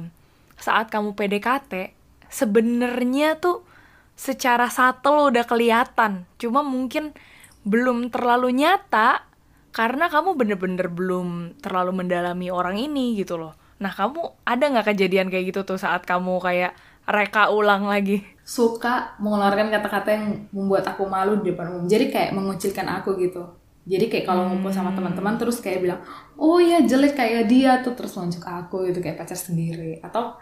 saat 0.62 0.94
kamu 0.94 1.18
PDKT 1.18 1.92
sebenarnya 2.30 3.42
tuh 3.42 3.66
secara 4.14 4.70
subtle 4.70 5.34
udah 5.34 5.46
kelihatan. 5.50 6.30
Cuma 6.38 6.62
mungkin 6.62 7.18
belum 7.66 8.14
terlalu 8.14 8.54
nyata 8.54 9.26
karena 9.74 10.06
kamu 10.06 10.38
bener-bener 10.38 10.88
belum 10.90 11.58
terlalu 11.58 12.06
mendalami 12.06 12.54
orang 12.54 12.78
ini 12.78 13.18
gitu 13.18 13.42
loh. 13.42 13.58
Nah 13.82 13.90
kamu 13.90 14.46
ada 14.46 14.64
nggak 14.70 14.94
kejadian 14.94 15.34
kayak 15.34 15.50
gitu 15.50 15.66
tuh 15.66 15.82
saat 15.82 16.06
kamu 16.06 16.38
kayak 16.38 16.78
reka 17.10 17.50
ulang 17.50 17.90
lagi? 17.90 18.22
Suka 18.46 19.18
mengeluarkan 19.18 19.74
kata-kata 19.74 20.10
yang 20.14 20.26
membuat 20.54 20.86
aku 20.88 21.10
malu 21.10 21.42
di 21.42 21.52
depan 21.52 21.74
umum. 21.74 21.90
Jadi 21.90 22.14
kayak 22.14 22.32
mengucilkan 22.38 22.86
aku 22.86 23.18
gitu 23.18 23.63
jadi 23.84 24.06
kayak 24.08 24.26
kalau 24.26 24.48
ngumpul 24.48 24.72
sama 24.72 24.92
hmm. 24.92 24.98
teman-teman 25.00 25.36
terus 25.36 25.60
kayak 25.60 25.84
bilang 25.84 26.02
oh 26.40 26.58
ya 26.60 26.80
jelek 26.84 27.20
kayak 27.20 27.52
dia 27.52 27.84
tuh 27.84 27.94
terus 27.96 28.16
nunjuk 28.16 28.44
aku 28.44 28.88
gitu 28.88 29.04
kayak 29.04 29.20
pacar 29.20 29.36
sendiri 29.36 30.00
atau 30.00 30.40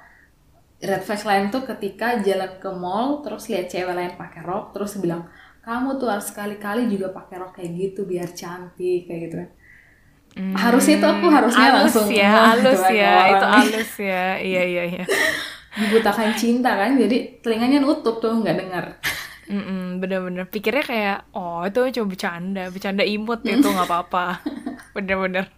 red 0.81 1.01
flag 1.05 1.21
lain 1.25 1.45
tuh 1.53 1.61
ketika 1.65 2.21
jalan 2.21 2.57
ke 2.57 2.69
mall 2.69 3.21
terus 3.25 3.49
lihat 3.49 3.69
cewek 3.69 3.93
lain 3.93 4.13
pakai 4.17 4.41
rok 4.45 4.73
terus 4.73 4.97
bilang 4.97 5.25
kamu 5.61 6.01
tuh 6.01 6.09
harus 6.09 6.25
sekali-kali 6.29 6.89
juga 6.89 7.13
pakai 7.13 7.37
rok 7.37 7.53
kayak 7.57 7.71
gitu 7.77 8.05
biar 8.05 8.29
cantik 8.33 9.05
kayak 9.05 9.21
gitu 9.29 9.37
Hmm, 10.31 10.55
harusnya 10.55 10.95
tuh 11.03 11.09
aku 11.11 11.27
harusnya 11.27 11.67
alus 11.75 11.91
langsung 11.91 12.07
ya, 12.07 12.31
halus 12.31 12.83
ya, 12.87 13.13
itu 13.35 13.45
halus 13.51 13.93
ya, 13.99 14.25
iya 14.39 14.63
iya 14.63 14.83
iya. 14.87 15.03
Dibutakan 15.79 16.31
cinta 16.39 16.71
kan, 16.71 16.95
jadi 16.95 17.43
telinganya 17.43 17.83
nutup 17.83 18.23
tuh 18.23 18.39
nggak 18.39 18.55
dengar. 18.63 18.95
Bener-bener. 20.01 20.45
Pikirnya 20.49 20.83
kayak 20.85 21.19
oh 21.33 21.65
itu 21.65 21.79
cuma 21.97 22.13
bercanda 22.13 22.69
bercanda 22.69 23.03
imut 23.05 23.41
itu 23.45 23.65
nggak 23.65 23.87
apa-apa. 23.87 24.41
Bener-bener. 24.95 25.49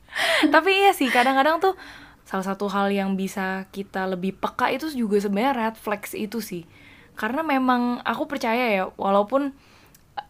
Tapi 0.47 0.69
iya 0.71 0.91
sih 0.95 1.09
kadang-kadang 1.09 1.59
tuh 1.59 1.75
salah 2.23 2.45
satu 2.45 2.71
hal 2.71 2.87
yang 2.93 3.19
bisa 3.19 3.67
kita 3.75 4.07
lebih 4.07 4.39
peka 4.39 4.71
itu 4.71 4.87
juga 4.93 5.19
sebenarnya 5.19 5.53
red 5.55 5.75
flags 5.75 6.15
itu 6.15 6.39
sih. 6.39 6.63
Karena 7.13 7.45
memang 7.45 8.01
aku 8.05 8.25
percaya 8.25 8.73
ya 8.73 8.83
walaupun 8.95 9.53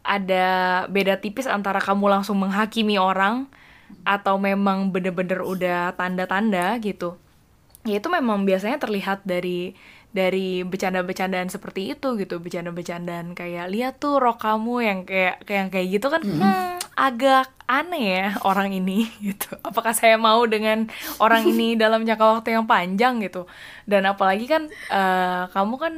ada 0.04 0.46
beda 0.88 1.20
tipis 1.20 1.48
antara 1.48 1.80
kamu 1.80 2.08
langsung 2.08 2.40
menghakimi 2.40 2.96
orang 2.96 3.48
atau 4.08 4.40
memang 4.40 4.92
bener-bener 4.92 5.44
udah 5.44 5.96
tanda-tanda 5.96 6.76
gitu 6.80 7.20
ya 7.84 8.00
itu 8.00 8.08
memang 8.08 8.48
biasanya 8.48 8.80
terlihat 8.80 9.28
dari 9.28 9.76
dari 10.14 10.62
bercanda-bercandaan 10.62 11.50
seperti 11.50 11.98
itu 11.98 12.16
gitu. 12.22 12.38
Bercanda-bercandaan 12.38 13.34
kayak 13.34 13.66
lihat 13.74 13.94
tuh 13.98 14.22
rok 14.22 14.40
kamu 14.40 14.76
yang 14.86 15.00
kayak 15.04 15.42
kayak 15.44 15.74
kayak 15.74 15.88
gitu 15.90 16.08
kan. 16.14 16.22
Mm 16.22 16.32
-hmm. 16.32 16.42
hmm, 16.42 16.74
agak 16.94 17.50
aneh 17.66 18.06
ya 18.22 18.28
orang 18.46 18.70
ini 18.72 19.10
gitu. 19.34 19.58
Apakah 19.66 19.98
saya 19.98 20.16
mau 20.16 20.46
dengan 20.46 20.88
orang 21.18 21.50
ini 21.50 21.74
dalam 21.84 22.06
jangka 22.06 22.40
waktu 22.40 22.54
yang 22.54 22.70
panjang 22.70 23.26
gitu? 23.26 23.50
Dan 23.90 24.06
apalagi 24.06 24.46
kan 24.46 24.70
uh, 24.94 25.50
kamu 25.50 25.76
kan 25.82 25.94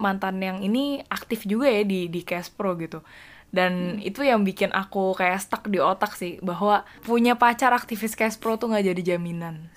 mantan 0.00 0.40
yang 0.40 0.58
ini 0.64 1.04
aktif 1.12 1.44
juga 1.44 1.68
ya 1.68 1.84
di 1.84 2.08
di 2.08 2.24
Cash 2.24 2.56
Pro 2.56 2.72
gitu. 2.80 3.04
Dan 3.48 4.00
hmm. 4.00 4.08
itu 4.08 4.20
yang 4.24 4.44
bikin 4.44 4.72
aku 4.76 5.16
kayak 5.16 5.40
stuck 5.40 5.64
di 5.68 5.80
otak 5.80 6.16
sih 6.16 6.36
bahwa 6.44 6.84
punya 7.04 7.36
pacar 7.36 7.72
aktivis 7.72 8.16
Cash 8.16 8.36
Pro 8.40 8.56
tuh 8.56 8.72
nggak 8.72 8.92
jadi 8.92 9.02
jaminan. 9.14 9.68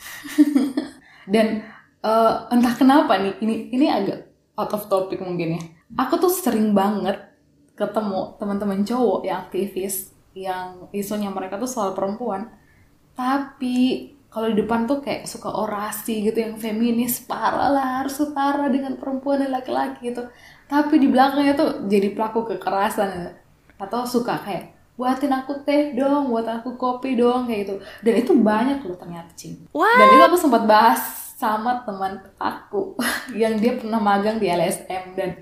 Dan 1.33 1.63
uh, 2.05 2.49
entah 2.49 2.73
kenapa 2.75 3.17
nih 3.17 3.33
ini 3.41 3.55
ini 3.73 3.85
agak 3.87 4.29
out 4.57 4.71
of 4.73 4.85
topic 4.89 5.21
mungkin 5.21 5.57
ya 5.57 5.61
aku 5.97 6.17
tuh 6.21 6.31
sering 6.33 6.73
banget 6.73 7.17
ketemu 7.77 8.37
teman-teman 8.37 8.81
cowok 8.85 9.19
yang 9.25 9.37
aktivis 9.47 10.13
yang 10.37 10.87
isunya 10.93 11.31
mereka 11.33 11.57
tuh 11.57 11.69
soal 11.69 11.97
perempuan 11.97 12.51
tapi 13.17 14.09
kalau 14.31 14.47
di 14.47 14.63
depan 14.63 14.87
tuh 14.87 15.03
kayak 15.03 15.27
suka 15.27 15.51
orasi 15.51 16.23
gitu 16.23 16.39
yang 16.39 16.55
feminis 16.55 17.27
parah 17.27 17.67
lah 17.67 17.87
harus 18.03 18.15
setara 18.15 18.71
dengan 18.71 18.95
perempuan 18.95 19.43
dan 19.43 19.51
laki-laki 19.51 20.13
gitu 20.13 20.23
tapi 20.71 21.03
di 21.03 21.07
belakangnya 21.11 21.53
tuh 21.57 21.69
jadi 21.91 22.15
pelaku 22.15 22.55
kekerasan 22.55 23.35
atau 23.75 24.07
suka 24.07 24.39
kayak 24.39 24.77
buatin 25.01 25.33
aku 25.33 25.65
teh 25.65 25.97
dong, 25.97 26.29
buat 26.29 26.45
aku 26.45 26.77
kopi 26.77 27.17
dong 27.17 27.49
kayak 27.49 27.65
gitu. 27.65 27.75
Dan 28.05 28.13
itu 28.21 28.31
banyak 28.37 28.85
loh 28.85 28.93
ternyata 28.93 29.33
cing. 29.33 29.65
Dan 29.73 30.07
itu 30.13 30.23
aku 30.29 30.37
sempat 30.37 30.69
bahas 30.69 31.20
sama 31.41 31.81
teman 31.81 32.21
aku 32.37 32.93
yang 33.41 33.57
dia 33.57 33.73
pernah 33.73 33.97
magang 33.97 34.37
di 34.37 34.45
LSM 34.45 35.17
dan 35.17 35.33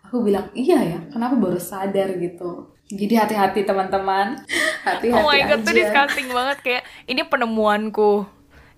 aku 0.00 0.24
bilang 0.24 0.48
iya 0.56 0.80
ya 0.80 0.98
kenapa 1.12 1.36
baru 1.36 1.60
sadar 1.60 2.16
gitu? 2.16 2.72
Jadi 2.92 3.16
hati-hati 3.16 3.64
teman-teman. 3.64 4.36
Hati-hati 4.84 5.16
oh 5.16 5.24
my 5.24 5.40
god 5.48 5.64
aja. 5.64 5.64
tuh 5.64 5.72
disgusting 5.72 6.28
banget. 6.28 6.58
Kayak 6.60 6.82
ini 7.08 7.24
penemuanku 7.24 8.28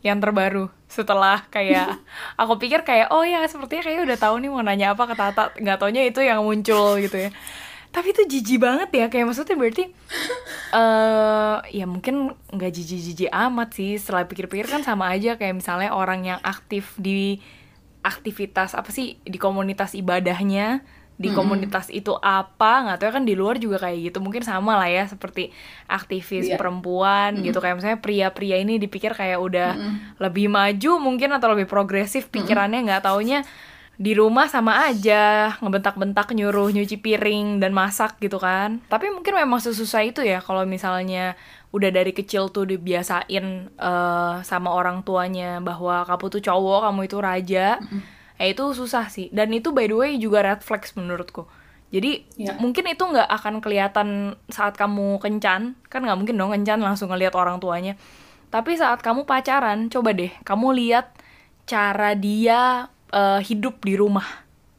yang 0.07 0.23
terbaru 0.23 0.71
setelah 0.87 1.43
kayak 1.51 1.99
aku 2.43 2.63
pikir 2.63 2.87
kayak 2.87 3.11
oh 3.11 3.27
ya 3.27 3.43
sepertinya 3.51 3.83
kayak 3.83 4.07
udah 4.07 4.19
tahu 4.21 4.39
nih 4.39 4.51
mau 4.55 4.63
nanya 4.63 4.95
apa 4.95 5.11
ke 5.11 5.15
Tata. 5.19 5.51
Nggak 5.59 5.79
taunya 5.83 6.07
itu 6.07 6.23
yang 6.23 6.47
muncul 6.47 7.03
gitu 7.03 7.27
ya 7.27 7.31
tapi 7.95 8.11
itu 8.11 8.27
jijik 8.27 8.59
banget 8.59 8.91
ya 8.91 9.07
kayak 9.07 9.31
maksudnya 9.31 9.55
berarti 9.55 9.95
uh, 10.75 11.63
ya 11.79 11.87
mungkin 11.87 12.35
nggak 12.51 12.73
jijik-jijik 12.75 13.31
amat 13.31 13.79
sih 13.79 13.95
setelah 14.03 14.27
pikir-pikir 14.27 14.67
kan 14.67 14.83
sama 14.83 15.15
aja 15.15 15.39
kayak 15.39 15.63
misalnya 15.63 15.95
orang 15.95 16.27
yang 16.27 16.41
aktif 16.43 16.91
di 16.99 17.39
aktivitas 18.03 18.75
apa 18.75 18.91
sih 18.91 19.23
di 19.23 19.39
komunitas 19.39 19.95
ibadahnya 19.95 20.83
di 21.15 21.31
mm-hmm. 21.31 21.39
komunitas 21.39 21.87
itu 21.95 22.11
apa 22.19 22.91
nggak 22.91 22.99
tahu 22.99 23.11
kan 23.15 23.23
di 23.23 23.39
luar 23.39 23.63
juga 23.63 23.79
kayak 23.79 24.11
gitu 24.11 24.19
mungkin 24.19 24.43
sama 24.43 24.75
lah 24.75 24.91
ya 24.91 25.07
seperti 25.07 25.55
aktivis 25.87 26.51
yeah. 26.51 26.59
perempuan 26.59 27.39
mm-hmm. 27.39 27.47
gitu 27.47 27.59
kayak 27.63 27.79
misalnya 27.79 28.03
pria-pria 28.03 28.59
ini 28.59 28.83
dipikir 28.83 29.15
kayak 29.15 29.39
udah 29.39 29.79
mm-hmm. 29.79 30.19
lebih 30.19 30.51
maju 30.51 30.93
mungkin 30.99 31.31
atau 31.31 31.55
lebih 31.55 31.71
progresif 31.71 32.27
pikirannya 32.35 32.83
nggak 32.83 33.07
mm-hmm. 33.07 33.15
taunya 33.15 33.47
di 33.95 34.11
rumah 34.11 34.51
sama 34.51 34.91
aja 34.91 35.55
ngebentak-bentak 35.63 36.35
nyuruh 36.35 36.75
nyuci 36.75 36.99
piring 36.99 37.63
dan 37.63 37.71
masak 37.71 38.19
gitu 38.19 38.43
kan 38.43 38.83
tapi 38.91 39.07
mungkin 39.15 39.39
memang 39.39 39.63
sesusah 39.63 40.03
itu 40.03 40.21
ya 40.27 40.43
kalau 40.43 40.67
misalnya 40.67 41.39
udah 41.71 41.91
dari 41.95 42.11
kecil 42.11 42.51
tuh 42.51 42.67
dibiasain 42.67 43.71
uh, 43.79 44.43
sama 44.43 44.71
orang 44.75 45.07
tuanya 45.07 45.63
bahwa 45.63 46.03
kamu 46.07 46.27
tuh 46.27 46.43
cowok 46.43 46.91
kamu 46.91 47.01
itu 47.07 47.19
raja 47.23 47.67
mm 47.79 47.87
-hmm. 47.87 48.01
ya 48.43 48.47
itu 48.51 48.65
susah 48.75 49.07
sih 49.07 49.31
dan 49.31 49.55
itu 49.55 49.71
by 49.71 49.87
the 49.87 49.95
way 49.95 50.11
juga 50.19 50.43
red 50.43 50.63
flags 50.67 50.95
menurutku 50.99 51.47
jadi 51.95 52.27
yeah. 52.35 52.59
mungkin 52.59 52.91
itu 52.91 53.03
nggak 53.07 53.31
akan 53.31 53.63
kelihatan 53.63 54.09
saat 54.51 54.75
kamu 54.75 55.23
kencan 55.23 55.79
kan 55.87 56.01
nggak 56.03 56.19
mungkin 56.19 56.35
dong 56.35 56.51
kencan 56.51 56.83
langsung 56.83 57.15
ngelihat 57.15 57.39
orang 57.39 57.63
tuanya 57.63 57.95
tapi 58.51 58.75
saat 58.75 59.03
kamu 59.03 59.23
pacaran 59.23 59.87
coba 59.87 60.11
deh 60.15 60.35
kamu 60.43 60.75
lihat 60.79 61.15
cara 61.67 62.19
dia 62.19 62.91
uh, 63.15 63.39
hidup 63.39 63.79
di 63.87 63.95
rumah. 63.95 64.27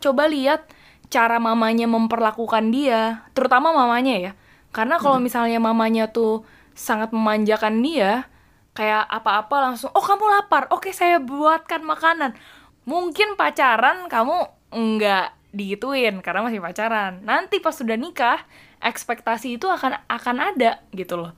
Coba 0.04 0.28
lihat 0.28 0.68
cara 1.08 1.40
mamanya 1.40 1.88
memperlakukan 1.88 2.70
dia, 2.76 3.24
terutama 3.32 3.72
mamanya 3.72 4.20
ya. 4.20 4.32
Karena 4.76 5.00
kalau 5.00 5.24
hmm. 5.24 5.26
misalnya 5.32 5.60
mamanya 5.64 6.12
tuh 6.12 6.44
sangat 6.76 7.16
memanjakan 7.16 7.80
dia, 7.80 8.28
kayak 8.76 9.08
apa-apa 9.08 9.72
langsung, 9.72 9.90
oh 9.96 10.04
kamu 10.04 10.28
lapar, 10.28 10.68
oke 10.68 10.92
saya 10.92 11.24
buatkan 11.24 11.80
makanan. 11.88 12.36
Mungkin 12.84 13.40
pacaran 13.40 14.12
kamu 14.12 14.52
enggak 14.76 15.32
digituin 15.56 16.20
karena 16.20 16.44
masih 16.44 16.60
pacaran. 16.60 17.24
Nanti 17.24 17.64
pas 17.64 17.72
sudah 17.72 17.96
nikah, 17.96 18.44
ekspektasi 18.84 19.56
itu 19.56 19.72
akan 19.72 20.04
akan 20.12 20.36
ada 20.54 20.84
gitu 20.92 21.16
loh. 21.16 21.32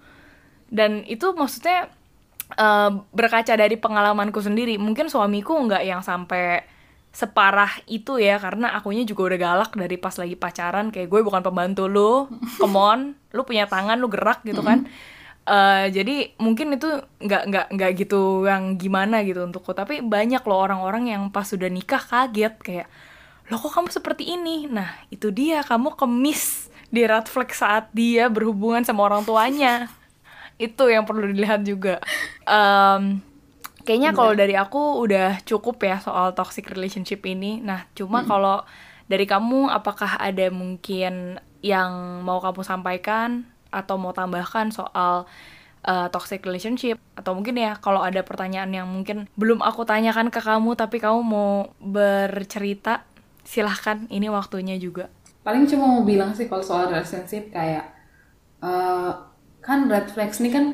Dan 0.67 1.05
itu 1.05 1.31
maksudnya 1.37 1.93
uh, 2.57 2.91
berkaca 3.13 3.53
dari 3.53 3.77
pengalamanku 3.77 4.41
sendiri. 4.41 4.81
Mungkin 4.81 5.07
suamiku 5.07 5.55
enggak 5.55 5.85
yang 5.85 6.01
sampai 6.01 6.65
separah 7.17 7.81
itu 7.89 8.21
ya 8.21 8.37
karena 8.37 8.77
akunya 8.77 9.01
juga 9.01 9.33
udah 9.33 9.39
galak 9.41 9.71
dari 9.73 9.97
pas 9.97 10.13
lagi 10.13 10.37
pacaran 10.37 10.93
kayak 10.93 11.09
gue 11.09 11.25
bukan 11.25 11.41
pembantu 11.41 11.89
lu, 11.89 12.29
come 12.61 12.77
on, 12.77 12.99
lu 13.33 13.41
punya 13.41 13.65
tangan 13.65 13.97
lu 13.97 14.05
gerak 14.05 14.45
gitu 14.45 14.61
kan. 14.61 14.85
Uh, 15.47 15.87
jadi 15.89 16.35
mungkin 16.37 16.75
itu 16.75 16.85
nggak 17.23 17.43
nggak 17.47 17.67
nggak 17.73 17.91
gitu 18.05 18.45
yang 18.45 18.77
gimana 18.77 19.25
gitu 19.25 19.41
untukku. 19.41 19.73
Tapi 19.73 20.05
banyak 20.05 20.45
loh 20.45 20.59
orang-orang 20.61 21.09
yang 21.09 21.33
pas 21.33 21.49
sudah 21.49 21.65
nikah 21.73 22.03
kaget 22.03 22.53
kayak 22.61 22.87
lo 23.49 23.57
kok 23.57 23.73
kamu 23.73 23.89
seperti 23.89 24.37
ini? 24.37 24.69
Nah 24.69 25.01
itu 25.09 25.33
dia 25.33 25.65
kamu 25.65 25.97
kemis 25.97 26.69
di 26.93 27.01
red 27.01 27.25
flag 27.25 27.49
saat 27.49 27.89
dia 27.97 28.29
berhubungan 28.29 28.85
sama 28.85 29.09
orang 29.09 29.25
tuanya. 29.25 29.89
Itu 30.61 30.89
yang 30.89 31.05
perlu 31.05 31.29
dilihat 31.29 31.61
juga. 31.65 32.01
Um, 32.45 33.21
Kayaknya 33.87 34.11
kalau 34.11 34.35
dari 34.35 34.59
aku 34.59 34.99
udah 34.99 35.39
cukup 35.47 35.79
ya 35.79 36.03
soal 36.03 36.35
toxic 36.35 36.67
relationship 36.67 37.23
ini. 37.23 37.63
Nah, 37.63 37.87
cuma 37.95 38.19
hmm. 38.19 38.27
kalau 38.27 38.67
dari 39.07 39.23
kamu 39.23 39.71
apakah 39.71 40.19
ada 40.19 40.51
mungkin 40.51 41.39
yang 41.63 42.21
mau 42.27 42.43
kamu 42.43 42.67
sampaikan 42.67 43.47
atau 43.71 43.95
mau 43.95 44.11
tambahkan 44.11 44.75
soal 44.75 45.23
uh, 45.87 46.07
toxic 46.11 46.43
relationship 46.43 46.99
atau 47.15 47.35
mungkin 47.35 47.55
ya 47.55 47.79
kalau 47.79 48.03
ada 48.03 48.21
pertanyaan 48.21 48.71
yang 48.71 48.87
mungkin 48.87 49.31
belum 49.39 49.63
aku 49.63 49.87
tanyakan 49.87 50.27
ke 50.27 50.43
kamu 50.43 50.75
tapi 50.75 50.99
kamu 50.99 51.19
mau 51.23 51.71
bercerita 51.79 53.07
silahkan 53.47 54.07
ini 54.11 54.27
waktunya 54.27 54.75
juga 54.75 55.07
paling 55.47 55.63
cuma 55.67 55.87
mau 55.87 56.03
bilang 56.03 56.35
sih 56.35 56.51
kalau 56.51 56.63
soal 56.63 56.91
relationship 56.91 57.51
kayak 57.51 57.87
uh, 58.59 59.15
kan 59.63 59.87
red 59.87 60.11
flags 60.11 60.43
ini 60.43 60.51
kan 60.51 60.65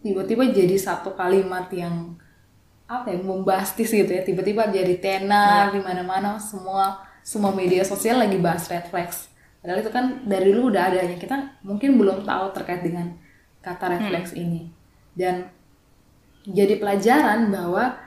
tiba-tiba 0.00 0.48
jadi 0.48 0.76
satu 0.80 1.12
kalimat 1.12 1.68
yang 1.72 2.16
apa 2.86 3.10
ya 3.10 3.18
bombastis 3.20 3.90
gitu 3.90 4.08
ya. 4.08 4.22
Tiba-tiba 4.22 4.70
jadi 4.70 4.94
tenar 5.02 5.70
Iya. 5.70 5.74
di 5.74 5.80
mana-mana 5.82 6.38
semua 6.38 7.02
semua 7.26 7.50
media 7.50 7.82
sosial 7.82 8.22
lagi 8.22 8.38
bahas 8.38 8.70
red 8.70 8.86
flags. 8.86 9.26
Padahal 9.58 9.82
itu 9.82 9.90
kan 9.90 10.04
dari 10.22 10.54
dulu 10.54 10.70
udah 10.70 10.94
adanya 10.94 11.18
kita 11.18 11.36
mungkin 11.66 11.98
belum 11.98 12.22
tahu 12.22 12.54
terkait 12.54 12.86
dengan 12.86 13.18
kata 13.58 13.84
red 13.90 14.02
flags 14.06 14.32
ini. 14.38 14.70
Dan 15.10 15.50
jadi 16.46 16.78
pelajaran 16.78 17.50
bahwa 17.50 17.98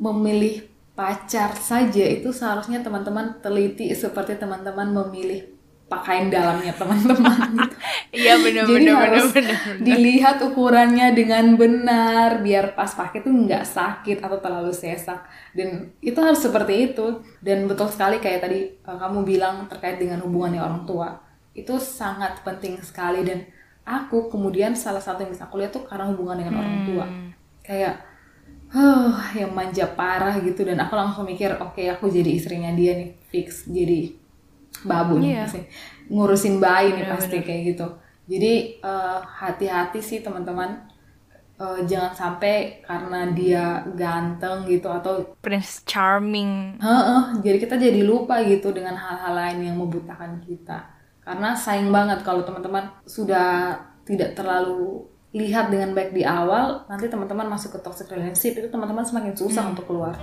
memilih 0.00 0.66
pacar 0.98 1.54
saja 1.54 2.02
itu 2.02 2.34
seharusnya 2.34 2.82
teman-teman 2.82 3.38
teliti 3.38 3.88
seperti 3.94 4.34
teman-teman 4.36 4.90
memilih 4.90 5.46
pakaian 5.90 6.30
dalamnya 6.30 6.70
teman-teman. 6.72 7.50
Iya 8.10 8.42
benar 8.42 8.66
Jadi 8.66 8.74
benar 8.90 9.06
harus 9.06 9.30
dilihat 9.78 10.42
ukurannya 10.42 11.14
dengan 11.14 11.54
benar 11.54 12.42
biar 12.42 12.74
pas 12.74 12.90
pakai 12.90 13.22
tuh 13.22 13.30
nggak 13.30 13.62
sakit 13.62 14.18
atau 14.18 14.42
terlalu 14.42 14.74
sesak. 14.74 15.30
Dan 15.54 15.94
itu 16.02 16.18
harus 16.18 16.42
seperti 16.42 16.90
itu. 16.90 17.22
Dan 17.38 17.70
betul 17.70 17.86
sekali 17.86 18.18
kayak 18.18 18.40
tadi 18.42 18.66
uh, 18.82 18.98
kamu 18.98 19.22
bilang 19.22 19.70
terkait 19.70 20.02
dengan 20.02 20.18
hubungannya 20.26 20.58
orang 20.58 20.82
tua. 20.90 21.22
Itu 21.54 21.78
sangat 21.78 22.42
penting 22.42 22.82
sekali. 22.82 23.22
Dan 23.22 23.46
aku 23.86 24.26
kemudian 24.26 24.74
salah 24.74 25.02
satu 25.02 25.22
yang 25.22 25.30
bisa 25.30 25.46
aku 25.46 25.62
lihat 25.62 25.70
tuh 25.70 25.86
karena 25.86 26.10
hubungan 26.10 26.42
dengan 26.42 26.66
orang 26.66 26.78
tua. 26.90 27.06
Kayak 27.62 27.94
huh 28.74 29.38
yang 29.38 29.54
manja 29.54 29.86
parah 29.86 30.34
gitu. 30.42 30.66
Dan 30.66 30.82
aku 30.82 30.98
langsung 30.98 31.30
mikir 31.30 31.54
oke 31.62 31.78
aku 31.86 32.10
jadi 32.10 32.30
istrinya 32.34 32.74
dia 32.74 32.98
nih 32.98 33.14
fix. 33.30 33.70
Jadi 33.70 34.18
babu 34.82 35.18
nih 35.20 35.36
Iya. 35.36 35.42
pasti 35.46 35.60
ngurusin 36.10 36.56
bayi 36.58 36.94
nih 36.94 37.04
Bener-bener. 37.04 37.14
pasti 37.18 37.36
kayak 37.42 37.62
gitu 37.74 37.86
jadi 38.30 38.52
eh, 38.78 39.18
hati-hati 39.22 40.00
sih 40.00 40.22
teman-teman 40.22 40.90
Eh, 41.60 41.84
jangan 41.84 42.16
sampai 42.16 42.80
karena 42.80 43.28
dia 43.36 43.84
ganteng 43.92 44.64
gitu 44.64 44.88
atau 44.88 45.36
Prince 45.44 45.84
Charming. 45.84 46.80
Heeh, 46.80 47.22
jadi 47.44 47.60
kita 47.60 47.76
jadi 47.76 48.00
lupa 48.00 48.40
gitu 48.40 48.72
dengan 48.72 48.96
hal-hal 48.96 49.36
lain 49.36 49.68
yang 49.68 49.76
membutakan 49.76 50.40
kita. 50.40 50.88
Karena 51.20 51.52
sayang 51.52 51.92
banget 51.92 52.24
kalau 52.24 52.48
teman-teman 52.48 52.88
sudah 53.04 53.76
tidak 54.08 54.32
terlalu 54.32 55.04
lihat 55.36 55.68
dengan 55.68 55.92
baik 55.92 56.16
di 56.16 56.24
awal, 56.24 56.88
nanti 56.88 57.12
teman-teman 57.12 57.52
masuk 57.52 57.76
ke 57.76 57.84
toxic 57.84 58.08
relationship 58.08 58.56
itu 58.56 58.72
teman-teman 58.72 59.04
semakin 59.04 59.36
susah 59.36 59.68
untuk 59.68 59.84
keluar. 59.84 60.16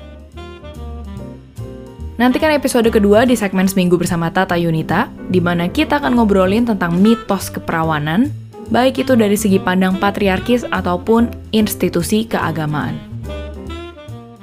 Nantikan 2.18 2.50
episode 2.50 2.90
kedua 2.90 3.30
di 3.30 3.38
segmen 3.38 3.70
Seminggu 3.70 3.94
bersama 3.94 4.34
Tata 4.34 4.58
Yunita, 4.58 5.06
di 5.30 5.38
mana 5.38 5.70
kita 5.70 6.02
akan 6.02 6.18
ngobrolin 6.18 6.66
tentang 6.66 6.98
mitos 6.98 7.54
keperawanan, 7.54 8.34
baik 8.74 9.06
itu 9.06 9.14
dari 9.14 9.38
segi 9.38 9.62
pandang 9.62 10.02
patriarkis 10.02 10.66
ataupun 10.66 11.30
institusi 11.54 12.26
keagamaan. 12.26 12.98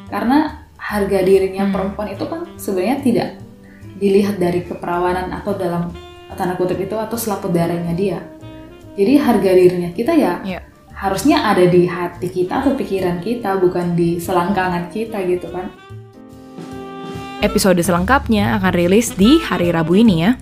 Karena 0.06 0.70
harga 0.78 1.18
dirinya 1.26 1.66
perempuan 1.74 2.14
itu 2.14 2.22
kan 2.30 2.46
sebenarnya 2.54 2.98
tidak 3.02 3.28
dilihat 3.98 4.38
dari 4.38 4.62
keperawanan 4.62 5.34
atau 5.34 5.58
dalam 5.58 5.90
tanda 6.38 6.54
kutip 6.54 6.78
itu 6.78 6.94
atau 6.94 7.18
selaput 7.18 7.50
darahnya 7.50 7.90
dia. 7.98 8.22
Jadi 8.94 9.18
harga 9.18 9.50
dirinya 9.50 9.90
kita 9.90 10.14
ya 10.14 10.38
Iya. 10.46 10.62
harusnya 10.94 11.42
ada 11.42 11.66
di 11.66 11.90
hati 11.90 12.30
kita 12.30 12.62
atau 12.62 12.78
pikiran 12.78 13.18
kita 13.18 13.58
bukan 13.58 13.98
di 13.98 14.22
selangkangan 14.22 14.94
kita 14.94 15.26
gitu 15.26 15.50
kan. 15.50 15.74
Episode 17.44 17.84
selengkapnya 17.84 18.56
akan 18.56 18.72
rilis 18.72 19.12
di 19.12 19.36
hari 19.36 19.68
Rabu 19.68 20.00
ini 20.00 20.24
ya. 20.24 20.32